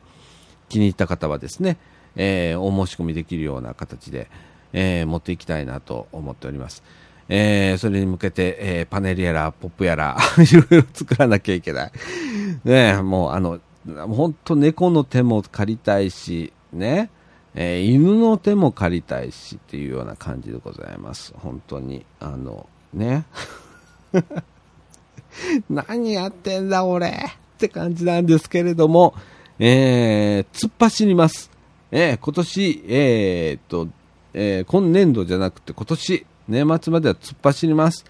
[0.67, 1.77] ー、気に入った方はですね、
[2.15, 4.29] えー、お申し込みできるような形で、
[4.73, 6.83] えー、持っていきたいなと思っております。
[7.27, 11.91] えー、それに向けて、えー、パネルやら、ポップやら、 いろいろ作らなきゃいけない。
[12.63, 17.09] ねもう、あの、本当猫の手も借りたいし、ね、
[17.57, 21.33] えー、犬の手も借りたいしっていうような感じでございます。
[21.37, 22.05] 本当に。
[22.19, 23.25] あの、ね。
[25.69, 27.11] 何やってんだ俺っ
[27.57, 29.13] て感じなんですけれども、
[29.57, 31.49] えー、突っ走ります。
[31.91, 33.87] えー、今年、えー、っと、
[34.33, 38.03] えー、今年度じゃなくて今年、年末までは突っ走ります。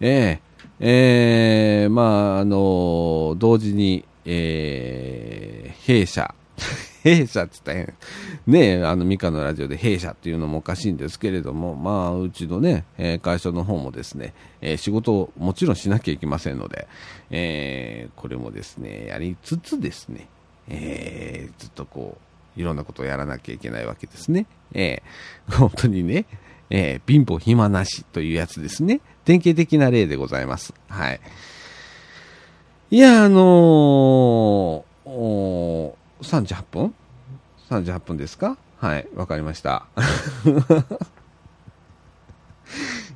[0.00, 0.48] えー、
[0.80, 6.34] えー、まあ、あの同時に、えー、弊社、
[7.02, 7.98] 弊社って言ったら
[8.46, 16.88] ね、あの、ミカのラジオで弊社っていうのもおかしいんですけれども、まあ、うちのね、えー、会社の方もですね、えー、仕事をもちろんしなきゃいけませんので、
[17.30, 20.26] えー、これもですね、やりつつですね、
[20.68, 22.18] えー、ずっとこ
[22.56, 24.46] う、いろんなことをやらなきゃいけないわけですね。
[24.74, 26.26] えー、本当にね、
[26.70, 29.00] えー、貧乏暇なしというやつですね。
[29.24, 30.74] 典型的な例でございます。
[30.88, 31.20] はい。
[32.90, 35.92] いや、あのー、
[36.22, 36.94] 38分
[37.70, 38.56] ?38 分ですか？
[38.78, 39.86] はい、わかりました。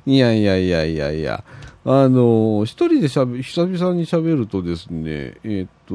[0.05, 1.43] いやいやいやいやいや。
[1.85, 5.93] あの、一人でしゃべ、久々に喋るとですね、えっ、と、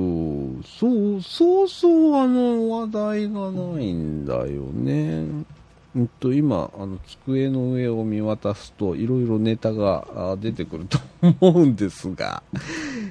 [0.67, 5.25] そう、そうそうあの話題がないんだよね。
[5.97, 10.99] うんと、今、あの、机の上を見渡すと、いろいろネタが出てくると
[11.41, 12.43] 思うんですが、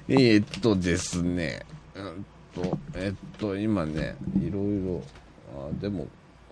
[0.07, 2.25] えっとですね、うん
[2.61, 5.03] と、えっと、今ね、いろいろ、
[5.55, 6.07] あでも、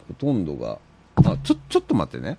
[0.08, 0.78] ほとんどが、
[1.16, 2.38] あ、ちょ、ちょっと待ってね。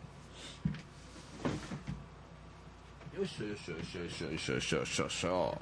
[3.17, 5.59] よいしょよいしょよいしょよいしょよいしょよいしょよいしょ。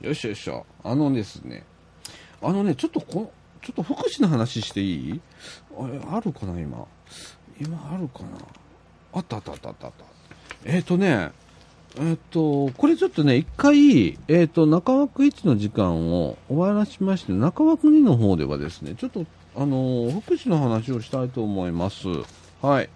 [0.00, 0.66] よいしょよいしょ。
[0.84, 1.64] あのですね、
[2.40, 3.32] あのね、ちょっとこ、
[3.62, 5.20] ちょっと福祉の話していい？
[5.78, 6.86] あれ、あるかな、今？
[7.60, 8.28] 今あるかな？
[9.14, 10.04] あったあったあったあったあった。
[10.64, 11.32] えっ、とね、
[11.98, 22.06] えっ、と、これちょっとね、一回、えっ、ー、と、中枠1の時間を終わらしまして、中枠2の方ではですね、ちょっとあのー福祉の話をしたいと思います。
[22.62, 22.88] はい。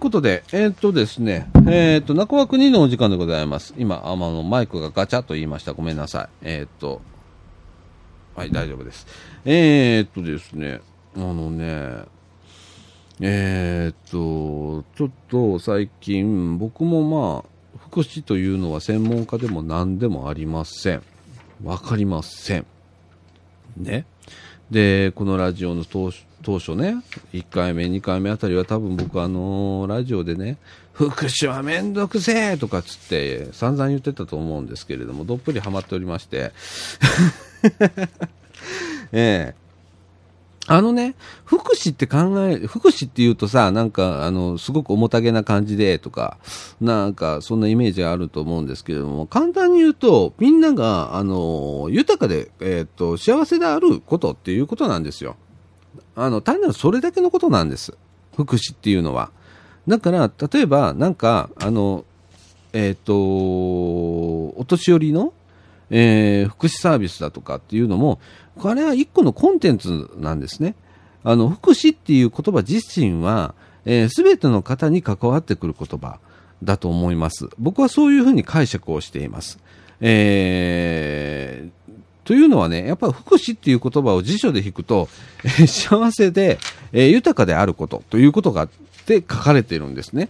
[0.00, 3.74] ということで、えーっとですね、えーっと、中枠2のお時間でございます。
[3.76, 5.74] 今、あの、マイクがガチャと言いました。
[5.74, 6.28] ごめんなさい。
[6.40, 7.02] えーっと、
[8.34, 9.06] はい、大丈夫です。
[9.44, 10.80] えっとですね、
[11.14, 12.06] あのね、
[13.20, 21.02] えっと、ちょっと最近、僕もまあ、福祉というのは専門家でも何でもありません。
[21.62, 22.64] わかりません。
[23.76, 24.06] ね。
[24.70, 25.84] で、このラジオの
[26.42, 26.96] 当初ね、
[27.32, 30.56] 1回目、2回目あたりは多分僕あのラジオでね、
[30.92, 36.52] 福祉はめんどくせえとかっつって散々言ってたと思うんですけれども、どっぷりハマっておりまして。
[39.12, 39.60] ええ
[40.66, 46.38] あのね、福祉って考え、福祉って言うとさ、なんか、あの、すごく重たげな感じでとか、
[46.80, 55.34] なんか、そんなイメージがあると思うんですけれども、簡単に言うと、みんなが、あの、豊かで、えっ、と、幸せであることっていうことなんですよ。
[56.16, 57.94] あの、単なるそれだけのことなんです。
[58.34, 59.30] 福祉っていうのは。
[59.88, 62.04] だから、例えば、なんか、あの、
[62.72, 65.32] えっ、と、お年寄りの、
[65.90, 68.20] えー福祉サービスだとかっていうのも、
[68.58, 70.74] これは一個のコンテンツなんですね。
[71.24, 73.54] あの、福祉っていう言葉自身は、
[73.84, 76.20] えー、全ての方に関わってくる言葉
[76.62, 77.48] だと思います。
[77.58, 79.58] 僕はそういうふうに解釈をしています。
[80.00, 81.70] え
[82.30, 85.08] というのはね、やっぱり福祉っていう言葉を辞書で引くと、
[85.42, 86.60] えー幸せで、
[86.92, 88.68] えー豊かであることということがっ
[89.04, 90.28] て書かれているんですね。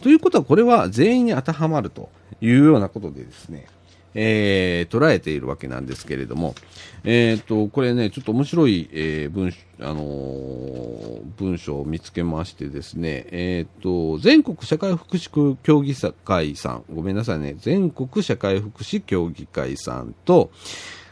[0.00, 2.08] ということは、これは全員に当てはまると
[2.40, 3.66] いうようなことでですね、
[4.14, 6.54] えー捉えているわけなんですけれども、
[7.02, 20.52] えっ、と、これね、ちょっと面白い、えー文、あのー文章を見つけましてですね、えっ、と、全国社会福祉協議会さん、ごめんなさいね、全国社会福祉協議会さんと、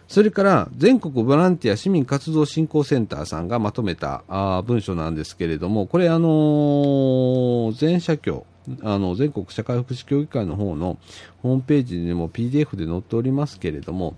[0.09, 8.47] それから全国ボランティア市民活動振興センターさんがまとめたあ文書なんですけれども、これあのー全社協、
[8.83, 10.99] あの、全国社会福祉協議会の方の
[11.43, 14.17] ホームページにも PDF で載っておりますけれども、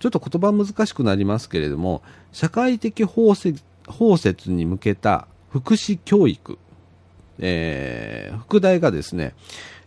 [0.00, 2.02] ちょっと言葉難しくなりますけれども、
[2.32, 6.58] 社会的包摂包摂に向けた福祉教育、
[7.38, 9.32] えー副題がですね、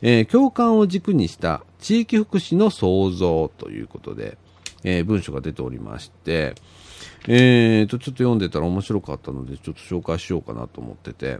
[0.01, 4.39] えー共感を軸にした地域福祉の創造ということで、
[4.85, 6.55] えー文章が出ておりまして、
[7.27, 11.39] えーと、ちょっと読んでたら面白かったので、ちょっと紹介しようかなと思ってて。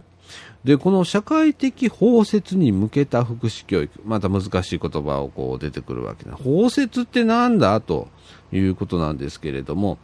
[0.64, 6.34] で、この社会的包摂に向けた福祉教育、また難しい言葉をこう出てくるわけな。
[6.34, 8.08] 包摂ってなんだと
[8.52, 9.98] いうことなんですけれども、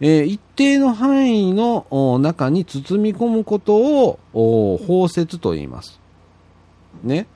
[0.00, 6.00] えー一定の範囲の中に包み込むことを包摂と言います。
[7.04, 7.26] ね。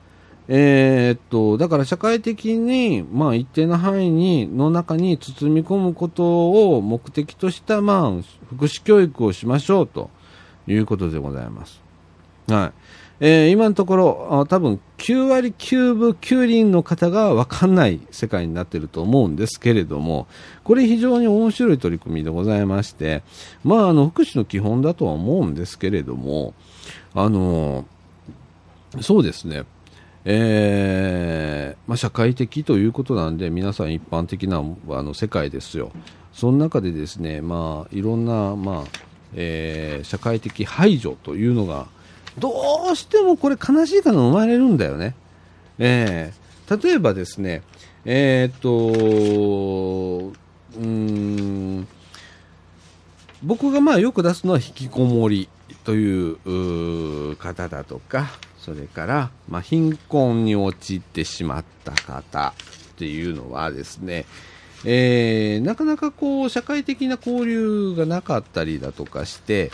[0.47, 8.11] えーっと、だから社会的に、まあ一定の範囲に、の中に包み込むことを目的とした、まあ、
[8.49, 10.09] 福祉教育をしましょうと
[10.67, 11.81] いうことでございます。
[12.47, 12.71] はい。
[13.19, 20.27] えー今のところ、あ多分9割9分9厘の方が分かんない世界になっていると思うんですけれども、
[20.65, 23.23] これ非常に面白い取り組みでございまして、
[23.63, 26.53] まあ、あの、福祉の基本だとは思うんですけれども、
[27.13, 27.85] あの、
[28.99, 29.63] そうですね。
[30.25, 35.91] えーまあ、社会的ということなんで、皆さん一般的なあの世界ですよ。
[36.31, 38.89] その中でですね、まあ、いろんな、まあ、
[39.35, 41.87] えー社会的排除というのが、
[42.39, 42.51] ど
[42.91, 45.15] うしてもこれ悲しいから生まれるんだよね。
[45.77, 46.43] えー
[46.81, 47.61] 例えばですね、
[48.05, 50.31] えーっと、
[50.79, 51.85] うん、
[53.43, 55.49] 僕がまあよく出すのは引きこもり
[55.83, 58.29] という方だとか、
[58.63, 62.53] それから、まあ、貧困に陥ってしまった方
[62.93, 64.25] っていうのはですね、
[64.85, 69.71] えーなかなかこう、社会的な交流がなかったりだとかして、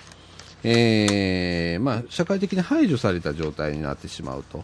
[0.63, 4.63] えーまあ、社会的に排除された状態になってしまうと。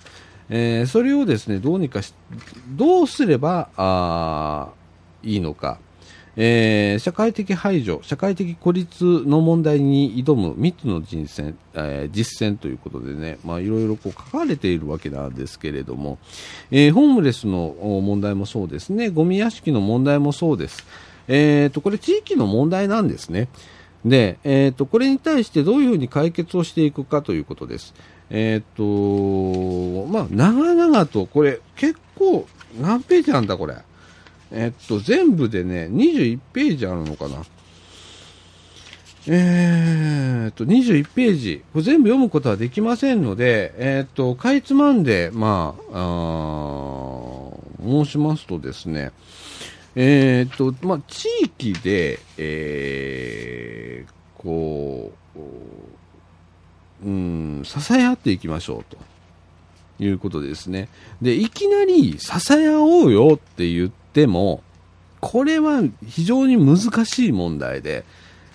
[0.50, 2.14] えーそれをですね、どうにかし、
[2.70, 4.70] どうすれば、あ
[5.24, 5.80] いいのか。
[6.38, 16.18] えー社会的排除、社会的孤立の問題に挑む3つの人選、えー実践ということでね、まあ、いろいろこう書かれているわけなんですけれども、
[16.72, 20.86] えーホームレスの問題もそうですね、ゴミ屋敷の問題もそうです。
[21.28, 23.48] えーと、これ地域の問題なんですね。
[24.06, 27.94] で、えーと、これに対してどういうふうに解決をしていくかということです。
[28.30, 32.48] えっ、と、まあ、長々と、これ、結構、
[32.80, 33.76] 何ページあんだ、これ。
[34.58, 37.44] えっと、全部でね、21ページあるのかな。
[39.28, 41.64] えー、っと、21ページ。
[41.74, 47.52] これ全部読むことはできませんので、えー、っと、かいつまんで、まあ、あ
[47.84, 49.12] 申しますとですね、
[49.96, 55.12] えー、っと、まあ、地域で、えー、こ
[57.04, 58.98] う、うん、支え合っていきましょうと。
[59.98, 60.90] いうことですね。
[61.22, 64.64] で、いきなり支え合おうよって言ってでも、
[65.20, 68.06] これは非常に難しい問題で、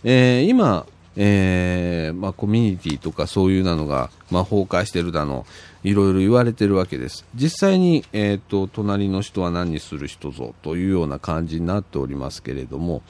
[0.02, 0.86] えー、今、
[1.16, 5.44] えー、まあ、コミュニティとかそういうなのが、まあ、崩壊してるだの、
[5.84, 7.26] いろいろ言われてるわけです。
[7.34, 13.02] 実際に、えっ、ー、と、隣の人は何にする人ぞというような感じになっておりますけれども、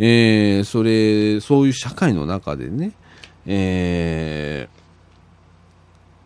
[0.00, 2.90] えー、それ、そういう社会の中でね、
[3.46, 4.68] え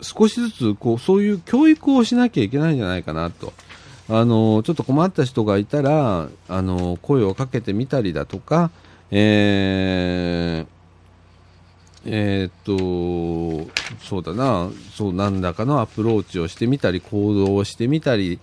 [0.00, 3.52] ー、少しずつ、こう、そういう教育をしなきゃいけないんじゃないかなと。
[4.12, 8.72] あの、ちょっと困った人がいたら、あの、声をかけてみたりだとか、
[9.12, 10.80] えー、
[12.06, 13.70] えー、っと、
[14.02, 18.40] そうだな、そう、なんだかのアプローチをしてみたり、行動をしてみたり、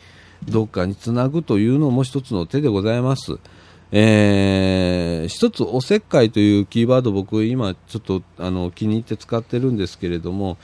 [0.48, 3.38] どっかにつなぐというのも一つの手でございます。
[3.92, 10.58] えー、一つ、おせっかいというキーワード、僕、今、ちょっとあの気に入って使ってるんですけれども、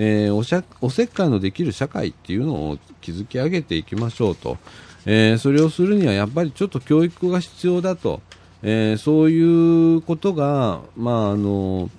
[0.00, 4.56] えー、おしゃおせっかいのできる社会っていうのを築き上げていきましょうと、
[5.04, 8.22] えー、それをするにはやっぱりちょっと教育が必要だと、
[8.62, 11.90] えー、そういうことが、まああの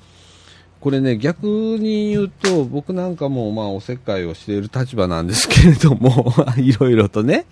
[0.80, 7.46] これね、逆に言うと、僕なんかも、まあ、おせっかいをしている立場なんですけれども、 いろいろとね、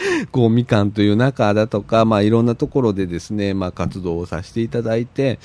[0.32, 5.38] こう、みかんという中だとか、まあ、いろんなところでですね、まあ、活動をさせていただいて、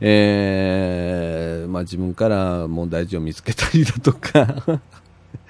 [0.00, 4.80] えー、まあ、自分から問題児を見つけたりだとか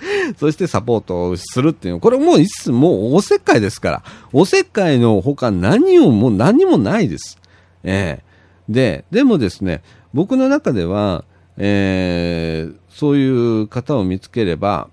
[0.39, 4.03] そしてサポートをするっていうの、これもういつもうおせっかいですから、
[4.33, 7.39] おせっかいの他何をもう何もないです。
[7.85, 9.83] えー、で、でもですね、
[10.13, 11.25] 僕の中では、
[11.57, 14.89] えー、そういう方を見つければ、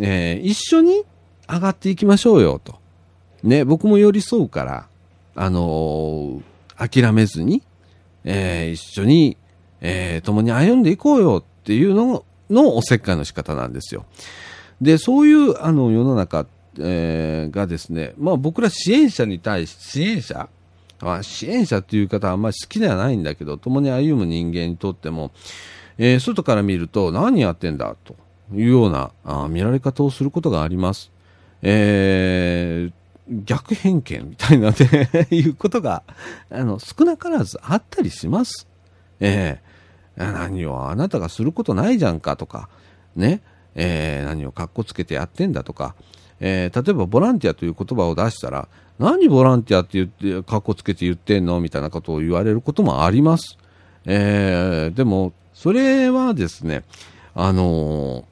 [0.00, 1.04] えー、一緒に
[1.48, 2.83] 上がっていきましょうよと。
[3.44, 4.88] ね、僕も寄り添うから、
[5.36, 7.62] あのー、諦めずに、
[8.24, 9.36] えー、一緒に、
[9.80, 14.06] えー、共に歩んでいこうよっていうののおせっかいの仕方なんですよ。
[14.80, 16.46] で、そういうあの世の中、
[16.78, 20.48] えー、がですね、まあ僕ら支援者に対して、支援者
[21.00, 25.32] まあ、支援者っていう方はあんまり好きではないんだけど、共に歩む人間にとっても、
[25.98, 28.16] えー、外から見ると何やってんだと
[28.54, 31.12] いうようなあ見られ方をすることがあります。
[31.62, 32.92] えー、
[33.28, 36.02] 逆偏見みたいなね いうことが、
[36.50, 38.66] あの、少なからずあったりします。
[39.20, 42.68] えー、何をあなたがすることないじゃんかとか、
[43.16, 43.40] ね、
[43.74, 45.94] えー、何をかっこつけてやってんだとか、
[46.40, 48.68] えー、例えばボランティアという言葉を出したら、
[48.98, 53.58] 何ボランティアって言って、かっこつけて言ってんのみたいなことを言われることもあります。
[54.04, 56.84] えー、でも、それはですね、
[57.34, 58.24] あのー、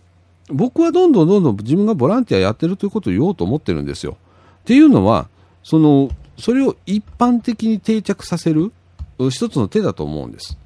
[0.51, 4.17] 僕はどんどんどんどん自分がボランティアやってるということを言おうと思ってるんですよ。
[4.63, 5.29] っていうのは、
[5.63, 8.73] その、それを一般的に定着させる
[9.31, 10.57] 一つの手だと思うんです。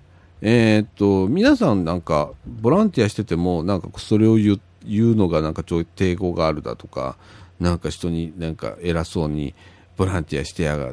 [0.42, 7.16] えー、っと、皆さんなんか、ボランティアしてても、なんかそれを言うのがなんかちょい抵抗があるだとか、
[7.58, 9.54] なんか人になんか偉そうに、
[9.96, 10.92] ボランティアしてやが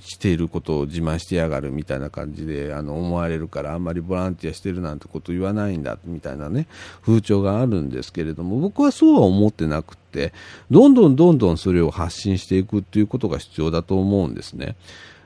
[0.00, 6.68] していることを自慢してやがるみたいな感じであの思われるからあんまりボランティアしてるなんてこと言わないんだみたいなね
[7.02, 10.32] 風潮があるんですけれども僕はそうは思ってなくて
[10.70, 14.76] どんどんどんどんそれを発信していくっていうことが必要だと思うんですね。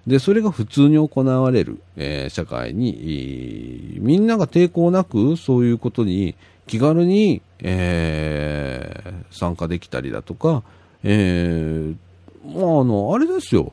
[0.07, 6.35] で、それが普通に行われる、えー、社会に、みんなが抵抗なくそういうことに
[6.67, 10.63] 気軽に、えー、参加できたりだとか、
[11.03, 11.97] えー、
[12.45, 13.73] まあ、あの、あれですよ。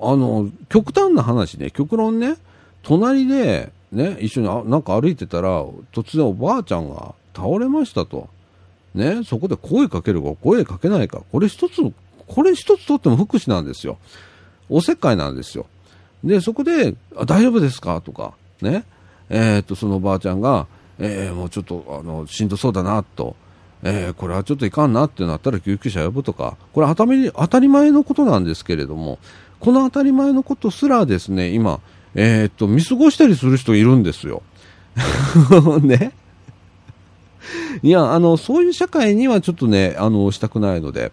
[0.00, 2.36] あの、極端な話ね、極論ね、
[2.82, 8.28] 隣で、ね、一緒にあなんか歩いてたら、突然おばあちゃんが倒れましたと。
[8.94, 11.22] ね、そこで声かけるか声かけないか。
[11.32, 11.80] これ一つ、
[12.26, 13.98] これ一つとっても福祉なんですよ。
[14.68, 15.66] おせっかいなんですよ。
[16.22, 18.00] で、そこで、あ大丈夫ですか？
[18.00, 18.84] とか、ね、
[19.28, 20.66] えー、っと、そのおばあちゃんが、
[20.98, 23.36] えー、もうちょっと、あの、しんどそうだな、と。
[23.86, 29.18] えー、これはちょっといかんなってなったら救急車呼ぶとか、これ当たり前のことなんですけれども、
[29.60, 31.80] この当たり前のことすらですね、今、
[32.14, 34.42] えー、っと、見過ごしたりする人いるんですよ。
[35.82, 36.12] ね。
[37.82, 41.12] いや、あの、そういう社会にはちょっとね、あの、したくないので、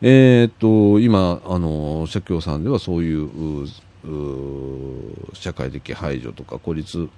[0.00, 3.68] えー、っと、今、あの、社協さんではそういう、う
[5.34, 7.08] 社会的排除とか孤立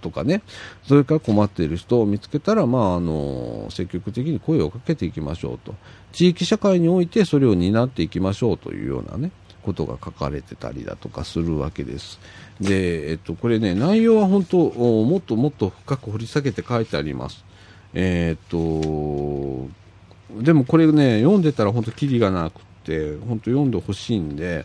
[0.00, 0.42] とかね、
[0.86, 5.74] それから困っている人を見つけたら、まあ、あの、積極的に声をかけていきましょうと。
[6.12, 9.30] 地域社会においてそれを担っていきましょうというようなね、
[9.62, 12.20] ことが書かれてたりだとかするわけです。
[12.60, 17.44] で、えっと、これね、内容は本当、もっともっと深く掘り下げて書いてあります。
[17.92, 24.64] えー、っと、でもこれね、読んでたら本当キリがなくて、本当読んでほしいんで、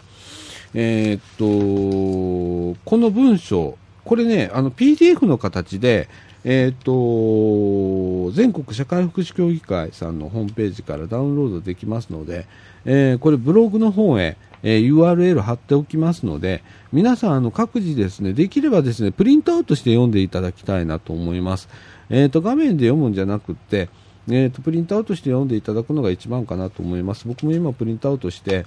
[0.73, 6.09] えー、っと、この文章、これね、あの PDF の形で、
[6.43, 12.47] えーと、全国社会福祉協議会さんのホームページからダウンロードできますので、
[12.85, 21.69] えー、これブログの方へ、えー、URL 貼っておきますので、皆さんあの各自ですね、できればですね、プリントアウトして読んでいただきたいなと思います。
[22.09, 23.89] えーと、画面で読むんじゃなくて、
[24.27, 27.27] えーと、プリントアウトして読んでいただくのが一番かなと思います。
[27.27, 28.65] 僕も今プリントアウトして、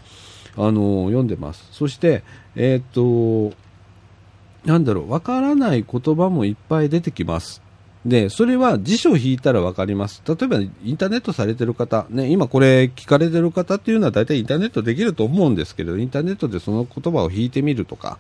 [0.57, 1.66] あの読んでます。
[1.72, 2.22] そして、
[2.55, 3.53] えっ、と、
[4.65, 7.62] なんだろう、わからない言葉もいっぱい出てきます。
[8.07, 10.23] で、それは辞書を引いたらわかります。
[10.27, 18.19] 例えば、インターネットされてる方、ね、今これ聞かれてる方っていうのは大体インターネットできると思うんですけど、インターネットでその言葉を引いてみるとか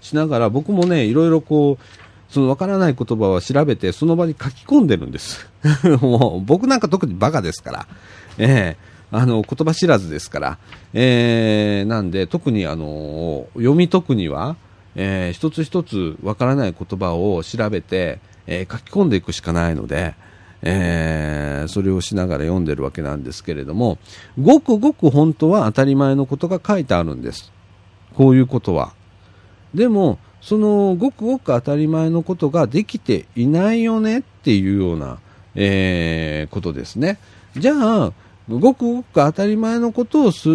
[0.00, 5.48] しながら、僕もね、いろいろこう、そのわからない言葉は調べて、その場に書き込んでるんです。
[6.00, 7.86] もう、僕なんか特にバカですから。
[8.38, 8.76] え
[9.12, 10.58] えー、あの、言葉知らずですから。
[10.92, 14.56] えー、なんで、特にあの、読み解くには、
[14.96, 20.14] えー、一つ一つわからない言葉を調べて、えー、書き込んでいくしかないので、
[20.62, 23.98] えー、それをしながら読んでるわけなんですけれども、
[24.40, 27.52] ごくごく本当は当たり前のことが書いてあるんです。
[28.14, 28.94] こういうことは。
[29.74, 35.18] でも、そのごくごく当たり前のことができていないよねっていうような、
[35.54, 37.18] えー、ことですね。
[37.56, 38.12] じゃあ、
[38.48, 40.48] ごくごく当たり前のことをす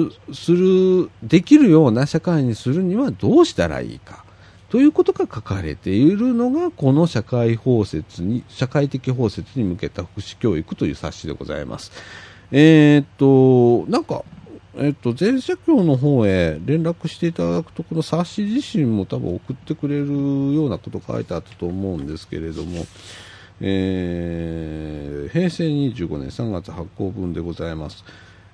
[0.47, 4.20] る、できるような社会にするにはどうしたらいいか。
[4.71, 11.91] ということが書かれているのが、この社会包摂に、社会的包摂に向けた福祉教育という冊子でございます。
[12.53, 14.23] えー、っと、なんか、
[14.77, 22.85] えっと、前社協の方へ連絡していただくと、この冊子自身も多分送ってくれるようなこと書いてあったと思うんですけれども、
[23.59, 28.05] えー、平成25年3月発行分でございます。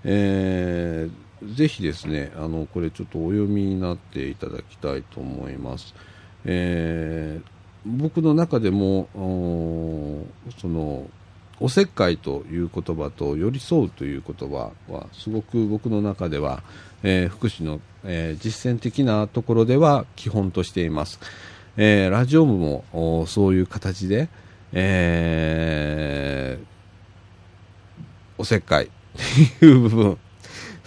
[0.03, 5.93] えーぜひですね、あの、これちょっとお読みになっていただきたいと思います。
[6.47, 9.07] えー、僕の中でも、
[10.59, 11.05] その、
[11.59, 16.61] おせっかいという言葉と寄り添うという言葉はすごく僕の中では、
[17.01, 21.19] えー、福祉の、えー、実践的なところでは基本としています。
[21.75, 24.29] えー、ラジオ部もそういう形で、
[24.73, 26.59] え
[28.37, 28.89] おせっかいっ
[29.59, 30.17] ていう部分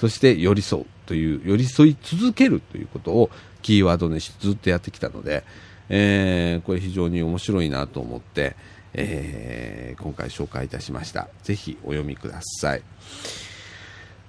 [0.00, 3.30] そして寄り添うという、寄り添い続けるということを
[3.61, 5.44] キーワードにしずっとやってきたので、
[5.88, 8.56] えー、これ非常に面白いなと思って、
[8.94, 11.28] えー、今回紹介いたしました。
[11.42, 12.82] ぜひお読みください。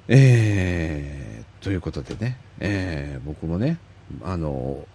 [0.08, 3.78] えー、ということでね、えー、僕もね、
[4.24, 4.86] あの、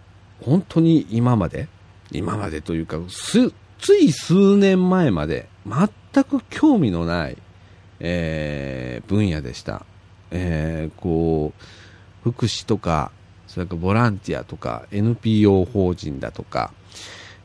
[0.43, 1.69] 本当に今まで、
[2.13, 7.37] 今までというか、す、つい数年前まで全く興味のない、
[8.01, 9.85] えー、分野でした。
[10.31, 11.53] えー、こ
[12.25, 13.11] う、福祉とか、
[13.57, 16.75] それかボランティアとか、NPO 法人だとか、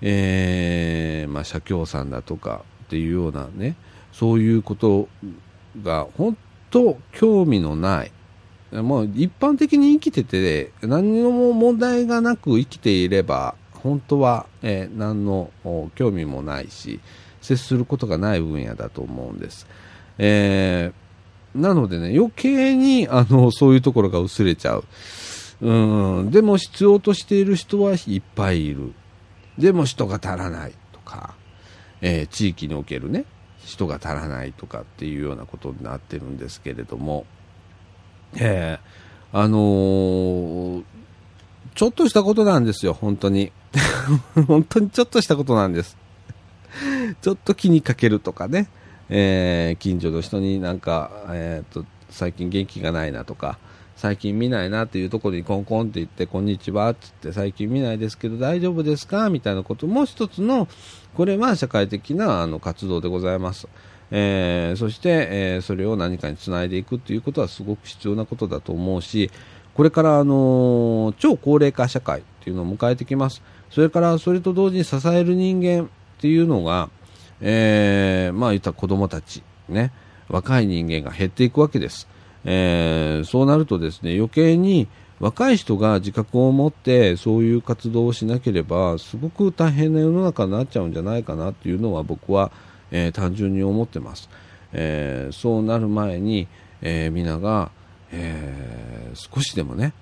[0.02, 3.78] えー、まあ、社協さんだとかっていうようなね、
[4.12, 5.08] そういうこと
[5.82, 6.36] が本
[6.70, 8.12] 当興味のない、
[8.74, 15.50] もう一般的に生きてて、何も問題がなく生きていれば、本当は、えー、何の
[15.96, 17.00] 興味もないし、
[17.42, 19.66] 接することがない分野だと思うんです。
[20.18, 21.02] えー
[21.56, 24.86] なのでね、余計に、あの、そういうところが薄れちゃう。
[25.62, 28.94] うん、でも必要としている人はいっぱいいる。
[29.58, 31.36] でも人が足らないとか、
[32.02, 33.26] えー、地域におけるね、
[33.64, 37.26] 人が足らないとかっていうようなことになってるんですけれども、
[38.36, 40.84] えー、あのー、
[41.76, 43.52] ちょっとしたことなんですよ、本当に。
[44.48, 45.96] 本当にちょっとしたことなんです。
[47.22, 48.68] ちょっと気にかけるとかね。
[49.14, 53.60] えー、近所の人になんか、えーと、最近元気がないなとか、
[54.02, 60.68] 最近見ないなっていうところにコンコンって言って、こんにちはって言って、最近見ないですけど大丈夫ですかみたいなことも一つの、
[61.14, 63.68] これは社会的なあの活動でございます。
[64.10, 69.30] えー、そして、えー、それを何かにつないでいくっていうことはすごく必要なことだと思うし、
[69.76, 73.44] これから、あのー、超高齢化社会っていうのを迎えてきます。
[73.70, 75.88] それから、それと同時に支える人間っ
[76.20, 76.90] ていうのが、
[77.40, 79.92] えー、まあ言った子供たち、ね、
[80.28, 82.08] 若い人間が減っていくわけです。
[82.46, 84.88] えー、そうなるとですね、余計に、
[85.22, 92.52] 若い人が自覚を持ってそういう活動をしなければすごく大変な世の中になっちゃうんじゃないかなっていうのは僕は、
[92.90, 94.30] えー、単純に思ってます、
[94.74, 96.48] えー、そうなる前に、
[96.82, 97.70] えー、皆が、
[98.12, 99.94] えー、少しでもね、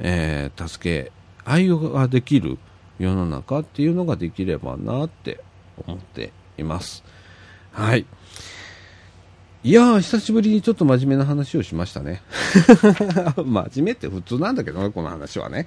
[0.00, 1.12] えー、助け
[1.44, 2.56] 合いができる
[2.98, 5.44] 世の中っていうのができればなって
[5.86, 7.04] 思っています。
[7.72, 8.06] はい。
[9.66, 12.22] いやー、久しぶりにちょっと真面目な話をしましたね。
[13.34, 13.44] 真
[13.78, 15.66] 面目って普通なんだけどね、この話はね。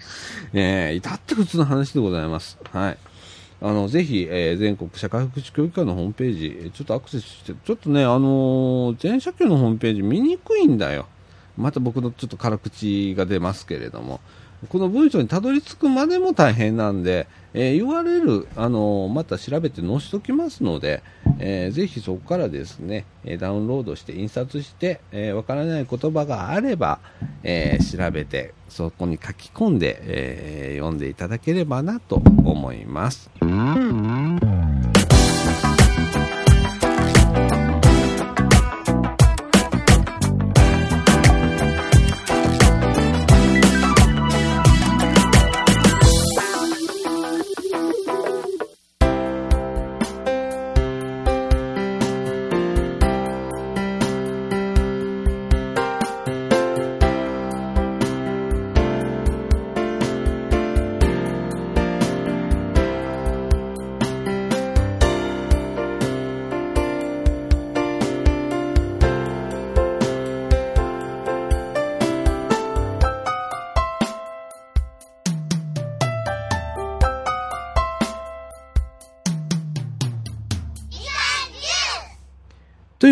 [0.53, 2.57] えー、至って普通の話でございます。
[2.71, 2.97] はい。
[3.61, 11.05] あの、ぜひ、えー、全国社会福祉協議会のホームページ、ちょっとアクセスして、ちょっとね、あのー、全社協のホームページ見にくいんだよ。
[11.57, 14.21] また僕のちょっと辛口が出ますけれども。
[14.67, 21.01] この文章にたどり着くまでも大変なんで、えー、URL、あのー、また調べて載せておきますので、
[21.39, 23.05] えー、ぜひそこからですね、
[23.39, 26.99] ダウンロードして印刷して、えー、からない言葉があれば、
[27.43, 33.31] えー、調べて、そこに書き込んで、えー、読んでいただければなと思います。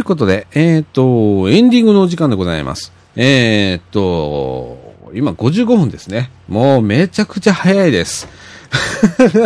[0.07, 2.93] ということで、えっ、ー、と、エンディングのお時間でございます。
[3.17, 6.31] えっ、ー、と、今55分ですね。
[6.47, 8.25] もうめちゃくちゃ早いです。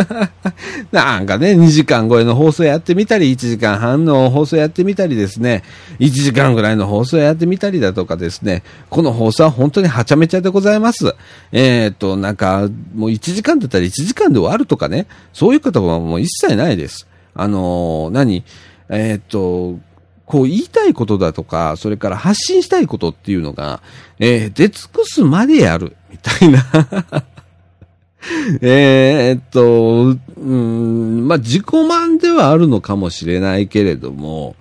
[0.92, 5.64] なんかね、2時間超えの放送やってみたり、1時間半の放送やってみたりですね、
[5.98, 11.16] 1時間ぐらいの放送やってみたりだとかですね、この放送は本当にはちゃめちゃでございます。
[11.50, 17.08] えっ、と、なんか、もう1時間だったら1時間で終わるとかね、そういうことはもう一切ないです。
[17.34, 18.44] あのー、何？
[18.88, 19.78] えっ、と、
[20.26, 23.82] こう言いたいことだとか、それから発信したいことっていうのが、
[24.18, 26.64] えー、出尽くすまでやる、みたいな
[28.62, 34.54] えっと、うん、まあ、自己満ではあるのかもしれないけれども、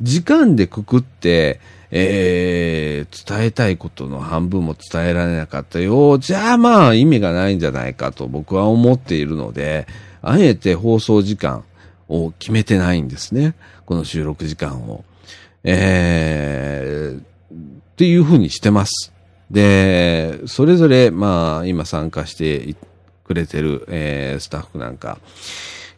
[0.00, 6.18] 時間でくくって、えー、伝えたいことの半分も伝えられなかったよ。
[6.18, 9.86] じゃあまあ意味がないんじゃないかと僕は思っているので、
[10.22, 11.64] あえて放送時間
[12.08, 13.54] を決めてないんですね。
[13.90, 15.04] この収録時間を。
[15.64, 17.22] えー、っ
[17.96, 19.12] ていうふうにしてます。
[19.50, 22.76] で、それぞれ、まあ、今参加して
[23.24, 25.18] くれてる、えー、スタッフなんか、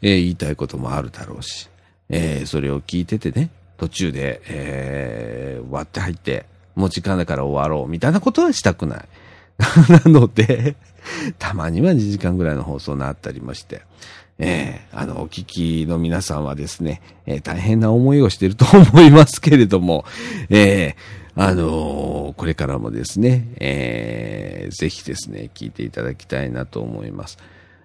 [0.00, 1.68] えー、言いたいこともあるだろうし、
[2.08, 9.04] えー、それを聞いててね、途中で、えー、割って入って、もう時間だから終わろう、みたいなことはしたくない。
[10.06, 10.76] なので、
[11.38, 13.82] たまには2時間ぐらいの放送になったりもして、
[14.38, 20.04] えー、あの、お聞きの皆さんはですね、えー、大変な思いをしていると思いますけれども、
[20.50, 27.38] えー、あの、これからもですね、えー、ぜひですね、聞いていただきたいなと思います。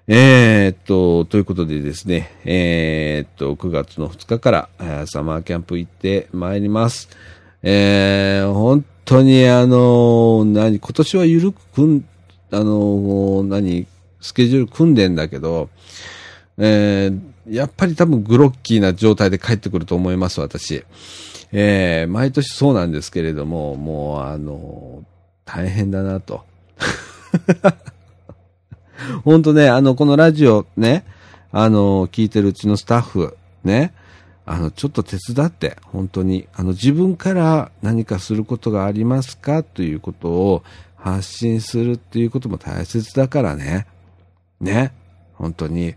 [0.07, 7.09] えー、っと、ということでですね、えー、っと、9月の2日から、サマーキャンプ行ってまいります。
[7.61, 12.05] えー、本当にあの何、今年はゆるくくん、
[12.51, 13.87] あの何、
[14.21, 15.69] スケジュール組んでんだけど、
[16.57, 20.83] えー、やっぱり多分グロッキーな状態で帰ってくると思います、私。
[21.51, 25.03] えー、毎年そうなんですけれども、もう、あの、
[25.45, 26.43] 大変だなと。
[29.23, 31.05] 本当ね、あの、このラジオね、
[31.51, 33.93] あの、聞いてるうちのスタッフ、ね、
[34.45, 40.63] あの、ちょっと手伝って、本当に、あの、自分から何かすることがありますかということを
[40.95, 43.87] 発信するっていうことも大切だからね。
[44.59, 44.91] ね。
[45.33, 45.95] 本当に。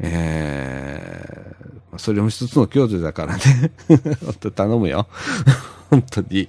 [0.00, 3.72] えー、それも一つの共助だからね。
[4.24, 5.08] 本当頼むよ。
[5.90, 6.48] 本当に。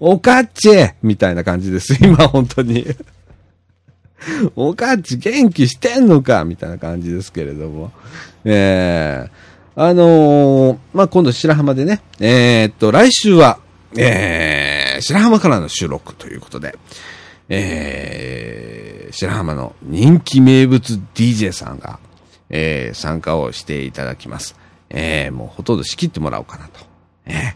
[0.00, 0.70] おかっち
[1.02, 1.96] みたいな感じです。
[2.04, 2.86] 今、本当に。
[4.56, 6.44] おかっち元気してんのか？
[6.44, 7.92] みたいな感じですけれども。
[8.44, 13.60] えー、あのー、まあ、今度白浜でね、えー、っと、来週は、
[13.96, 16.76] えー、白浜からの収録ということで、
[17.48, 22.00] えー、白浜の人気名物 DJ さんが、
[22.50, 24.56] えー、参加をしていただきます。
[24.90, 26.80] えー、もうほとんど仕切ってもらおうかなと。
[27.26, 27.54] え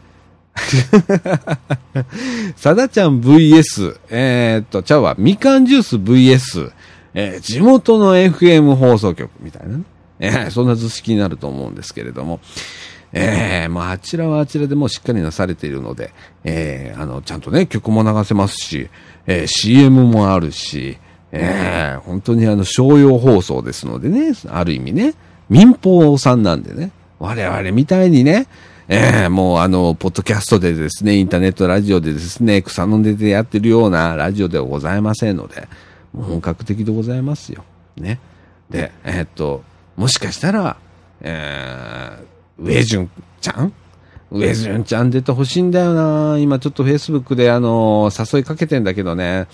[2.57, 6.73] さだちゃん VS、えー、っと、ちゃうわ、みかんジュース VS、
[7.15, 9.85] えー、地元の FM 放送局みたいなね。
[10.21, 12.41] えー、そんな図式になると思うんですけれども、
[13.13, 16.13] えー、まあ、あちらはあちらでもしっかりなされているので、
[16.45, 18.89] えー、あの、ちゃんとね、曲も流せますし、
[19.27, 20.99] えー、CM もあるし、
[21.33, 25.15] えー、本当にあの、商用放送ですのでね、ある意味ね、
[25.49, 28.47] 民放さんなんでね、我々みたいにね、
[28.89, 35.69] えー、もうあの、ポッドキャストでですね、インターネットラジオでですね、草の根でやってるようなラジオではございませんので、
[36.15, 37.65] 本格的でございますよ。
[37.97, 38.19] ね。
[38.69, 39.63] で、えー、っと、
[39.97, 40.77] もしかしたら、
[41.23, 43.11] えー、上順
[43.41, 43.73] ちゃん？
[44.31, 46.39] 上順ちゃん出てほしいんだよな。
[46.39, 49.47] 今ちょっとフェイスブックであの、誘いかけてんだけどね。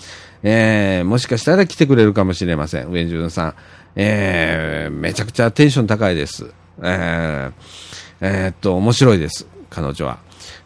[0.43, 2.89] えー、もしかしたら来てくれるかもしれません。
[2.89, 3.53] 上順さん。
[3.95, 6.51] えー、めちゃくちゃテンション高いです。
[6.81, 7.51] えー、
[8.21, 9.47] えー、っと、面白いです。
[9.69, 10.19] 彼女は。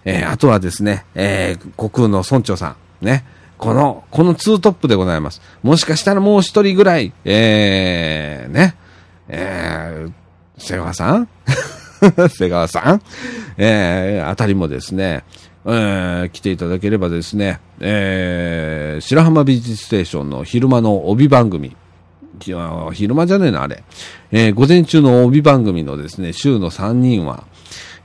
[0.06, 3.06] えー、あとはですね、えー、国空の村長さん。
[3.06, 3.26] ね。
[3.58, 5.42] この、このツートップでございます。
[5.64, 8.76] もしかしたらもう一人ぐらい、えー、ね。
[9.30, 10.12] えー、
[10.58, 11.30] 瀬川さん？
[12.30, 13.02] 瀬川さん？
[13.58, 15.24] えー、あたりもですね、
[15.66, 21.76] えー、来ていただければですね、えー、白浜美術ステーションの昼間の帯番組、
[22.40, 23.84] 昼間じゃねえな、あれ。
[24.32, 27.46] えー、午前中の帯番組のですね、週の3人は、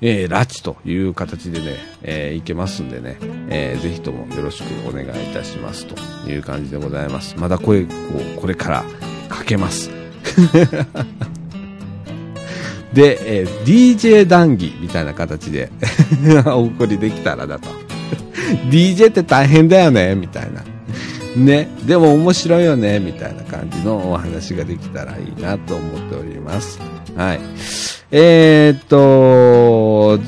[0.01, 5.97] えー、拉致という形でね、えー、いけますんでね、えー、ぜひともよろしくお願いいたしますと
[6.29, 7.37] いう感じでございます。
[7.37, 7.87] まだ声を
[8.41, 8.85] これから
[9.29, 9.91] かけます。
[12.99, 15.71] で、えー、DJ 談義みたいな形で
[16.47, 17.69] お送りできたらだと。
[18.71, 20.65] DJ って大変だよねみたいな。
[21.37, 21.69] ね。
[21.87, 26.81] でも面白いよねみたいな感じのお話ができたらいいなと思っております。
[27.15, 27.41] はい。
[28.11, 30.19] えー、っと、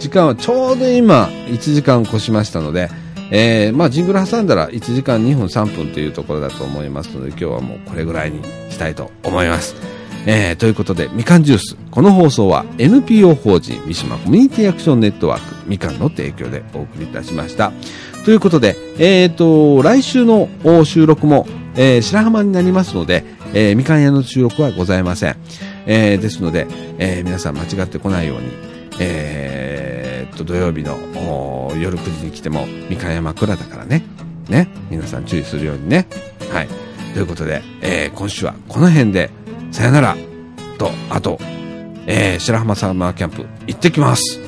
[0.00, 2.90] 時間はちょうど今、1時間越しましたので、
[3.30, 9.97] えー、まあ、ジングル挟んだら1時間2分3分というところだと思いますので、今日はもうこれぐらいにしたいと思います。
[10.30, 11.76] えー、ということで、みかんジュース。
[11.90, 17.72] この放送は NPO 法人三島コミュニティアクションネットワークみかんの提供でお送りいたしました。
[18.26, 20.50] ということで、えっ、ー、と、来週の
[20.84, 23.24] 収録も、えー、白浜になりますので、
[23.54, 25.36] えー、みかん屋の収録はございません。
[25.86, 26.66] えー、ですので、
[26.98, 28.50] えー、皆さん間違ってこないように、
[29.00, 30.98] えー、と、土曜日の
[31.80, 34.04] 夜9時に来ても、みかん屋枕だからね。
[34.50, 34.68] ね。
[34.90, 36.06] 皆さん注意するようにね。
[36.52, 36.68] はい。
[37.14, 39.30] ということで、えー、今週はこの辺で、
[39.70, 40.16] さよなら。
[40.78, 41.38] と、あと、
[42.06, 44.40] えー、白浜サーマーキャンプ行ってきます。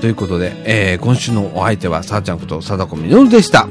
[0.00, 3.68] ということで、えー、今週のお相手は、さあちゃんこと、貞子みのるでした。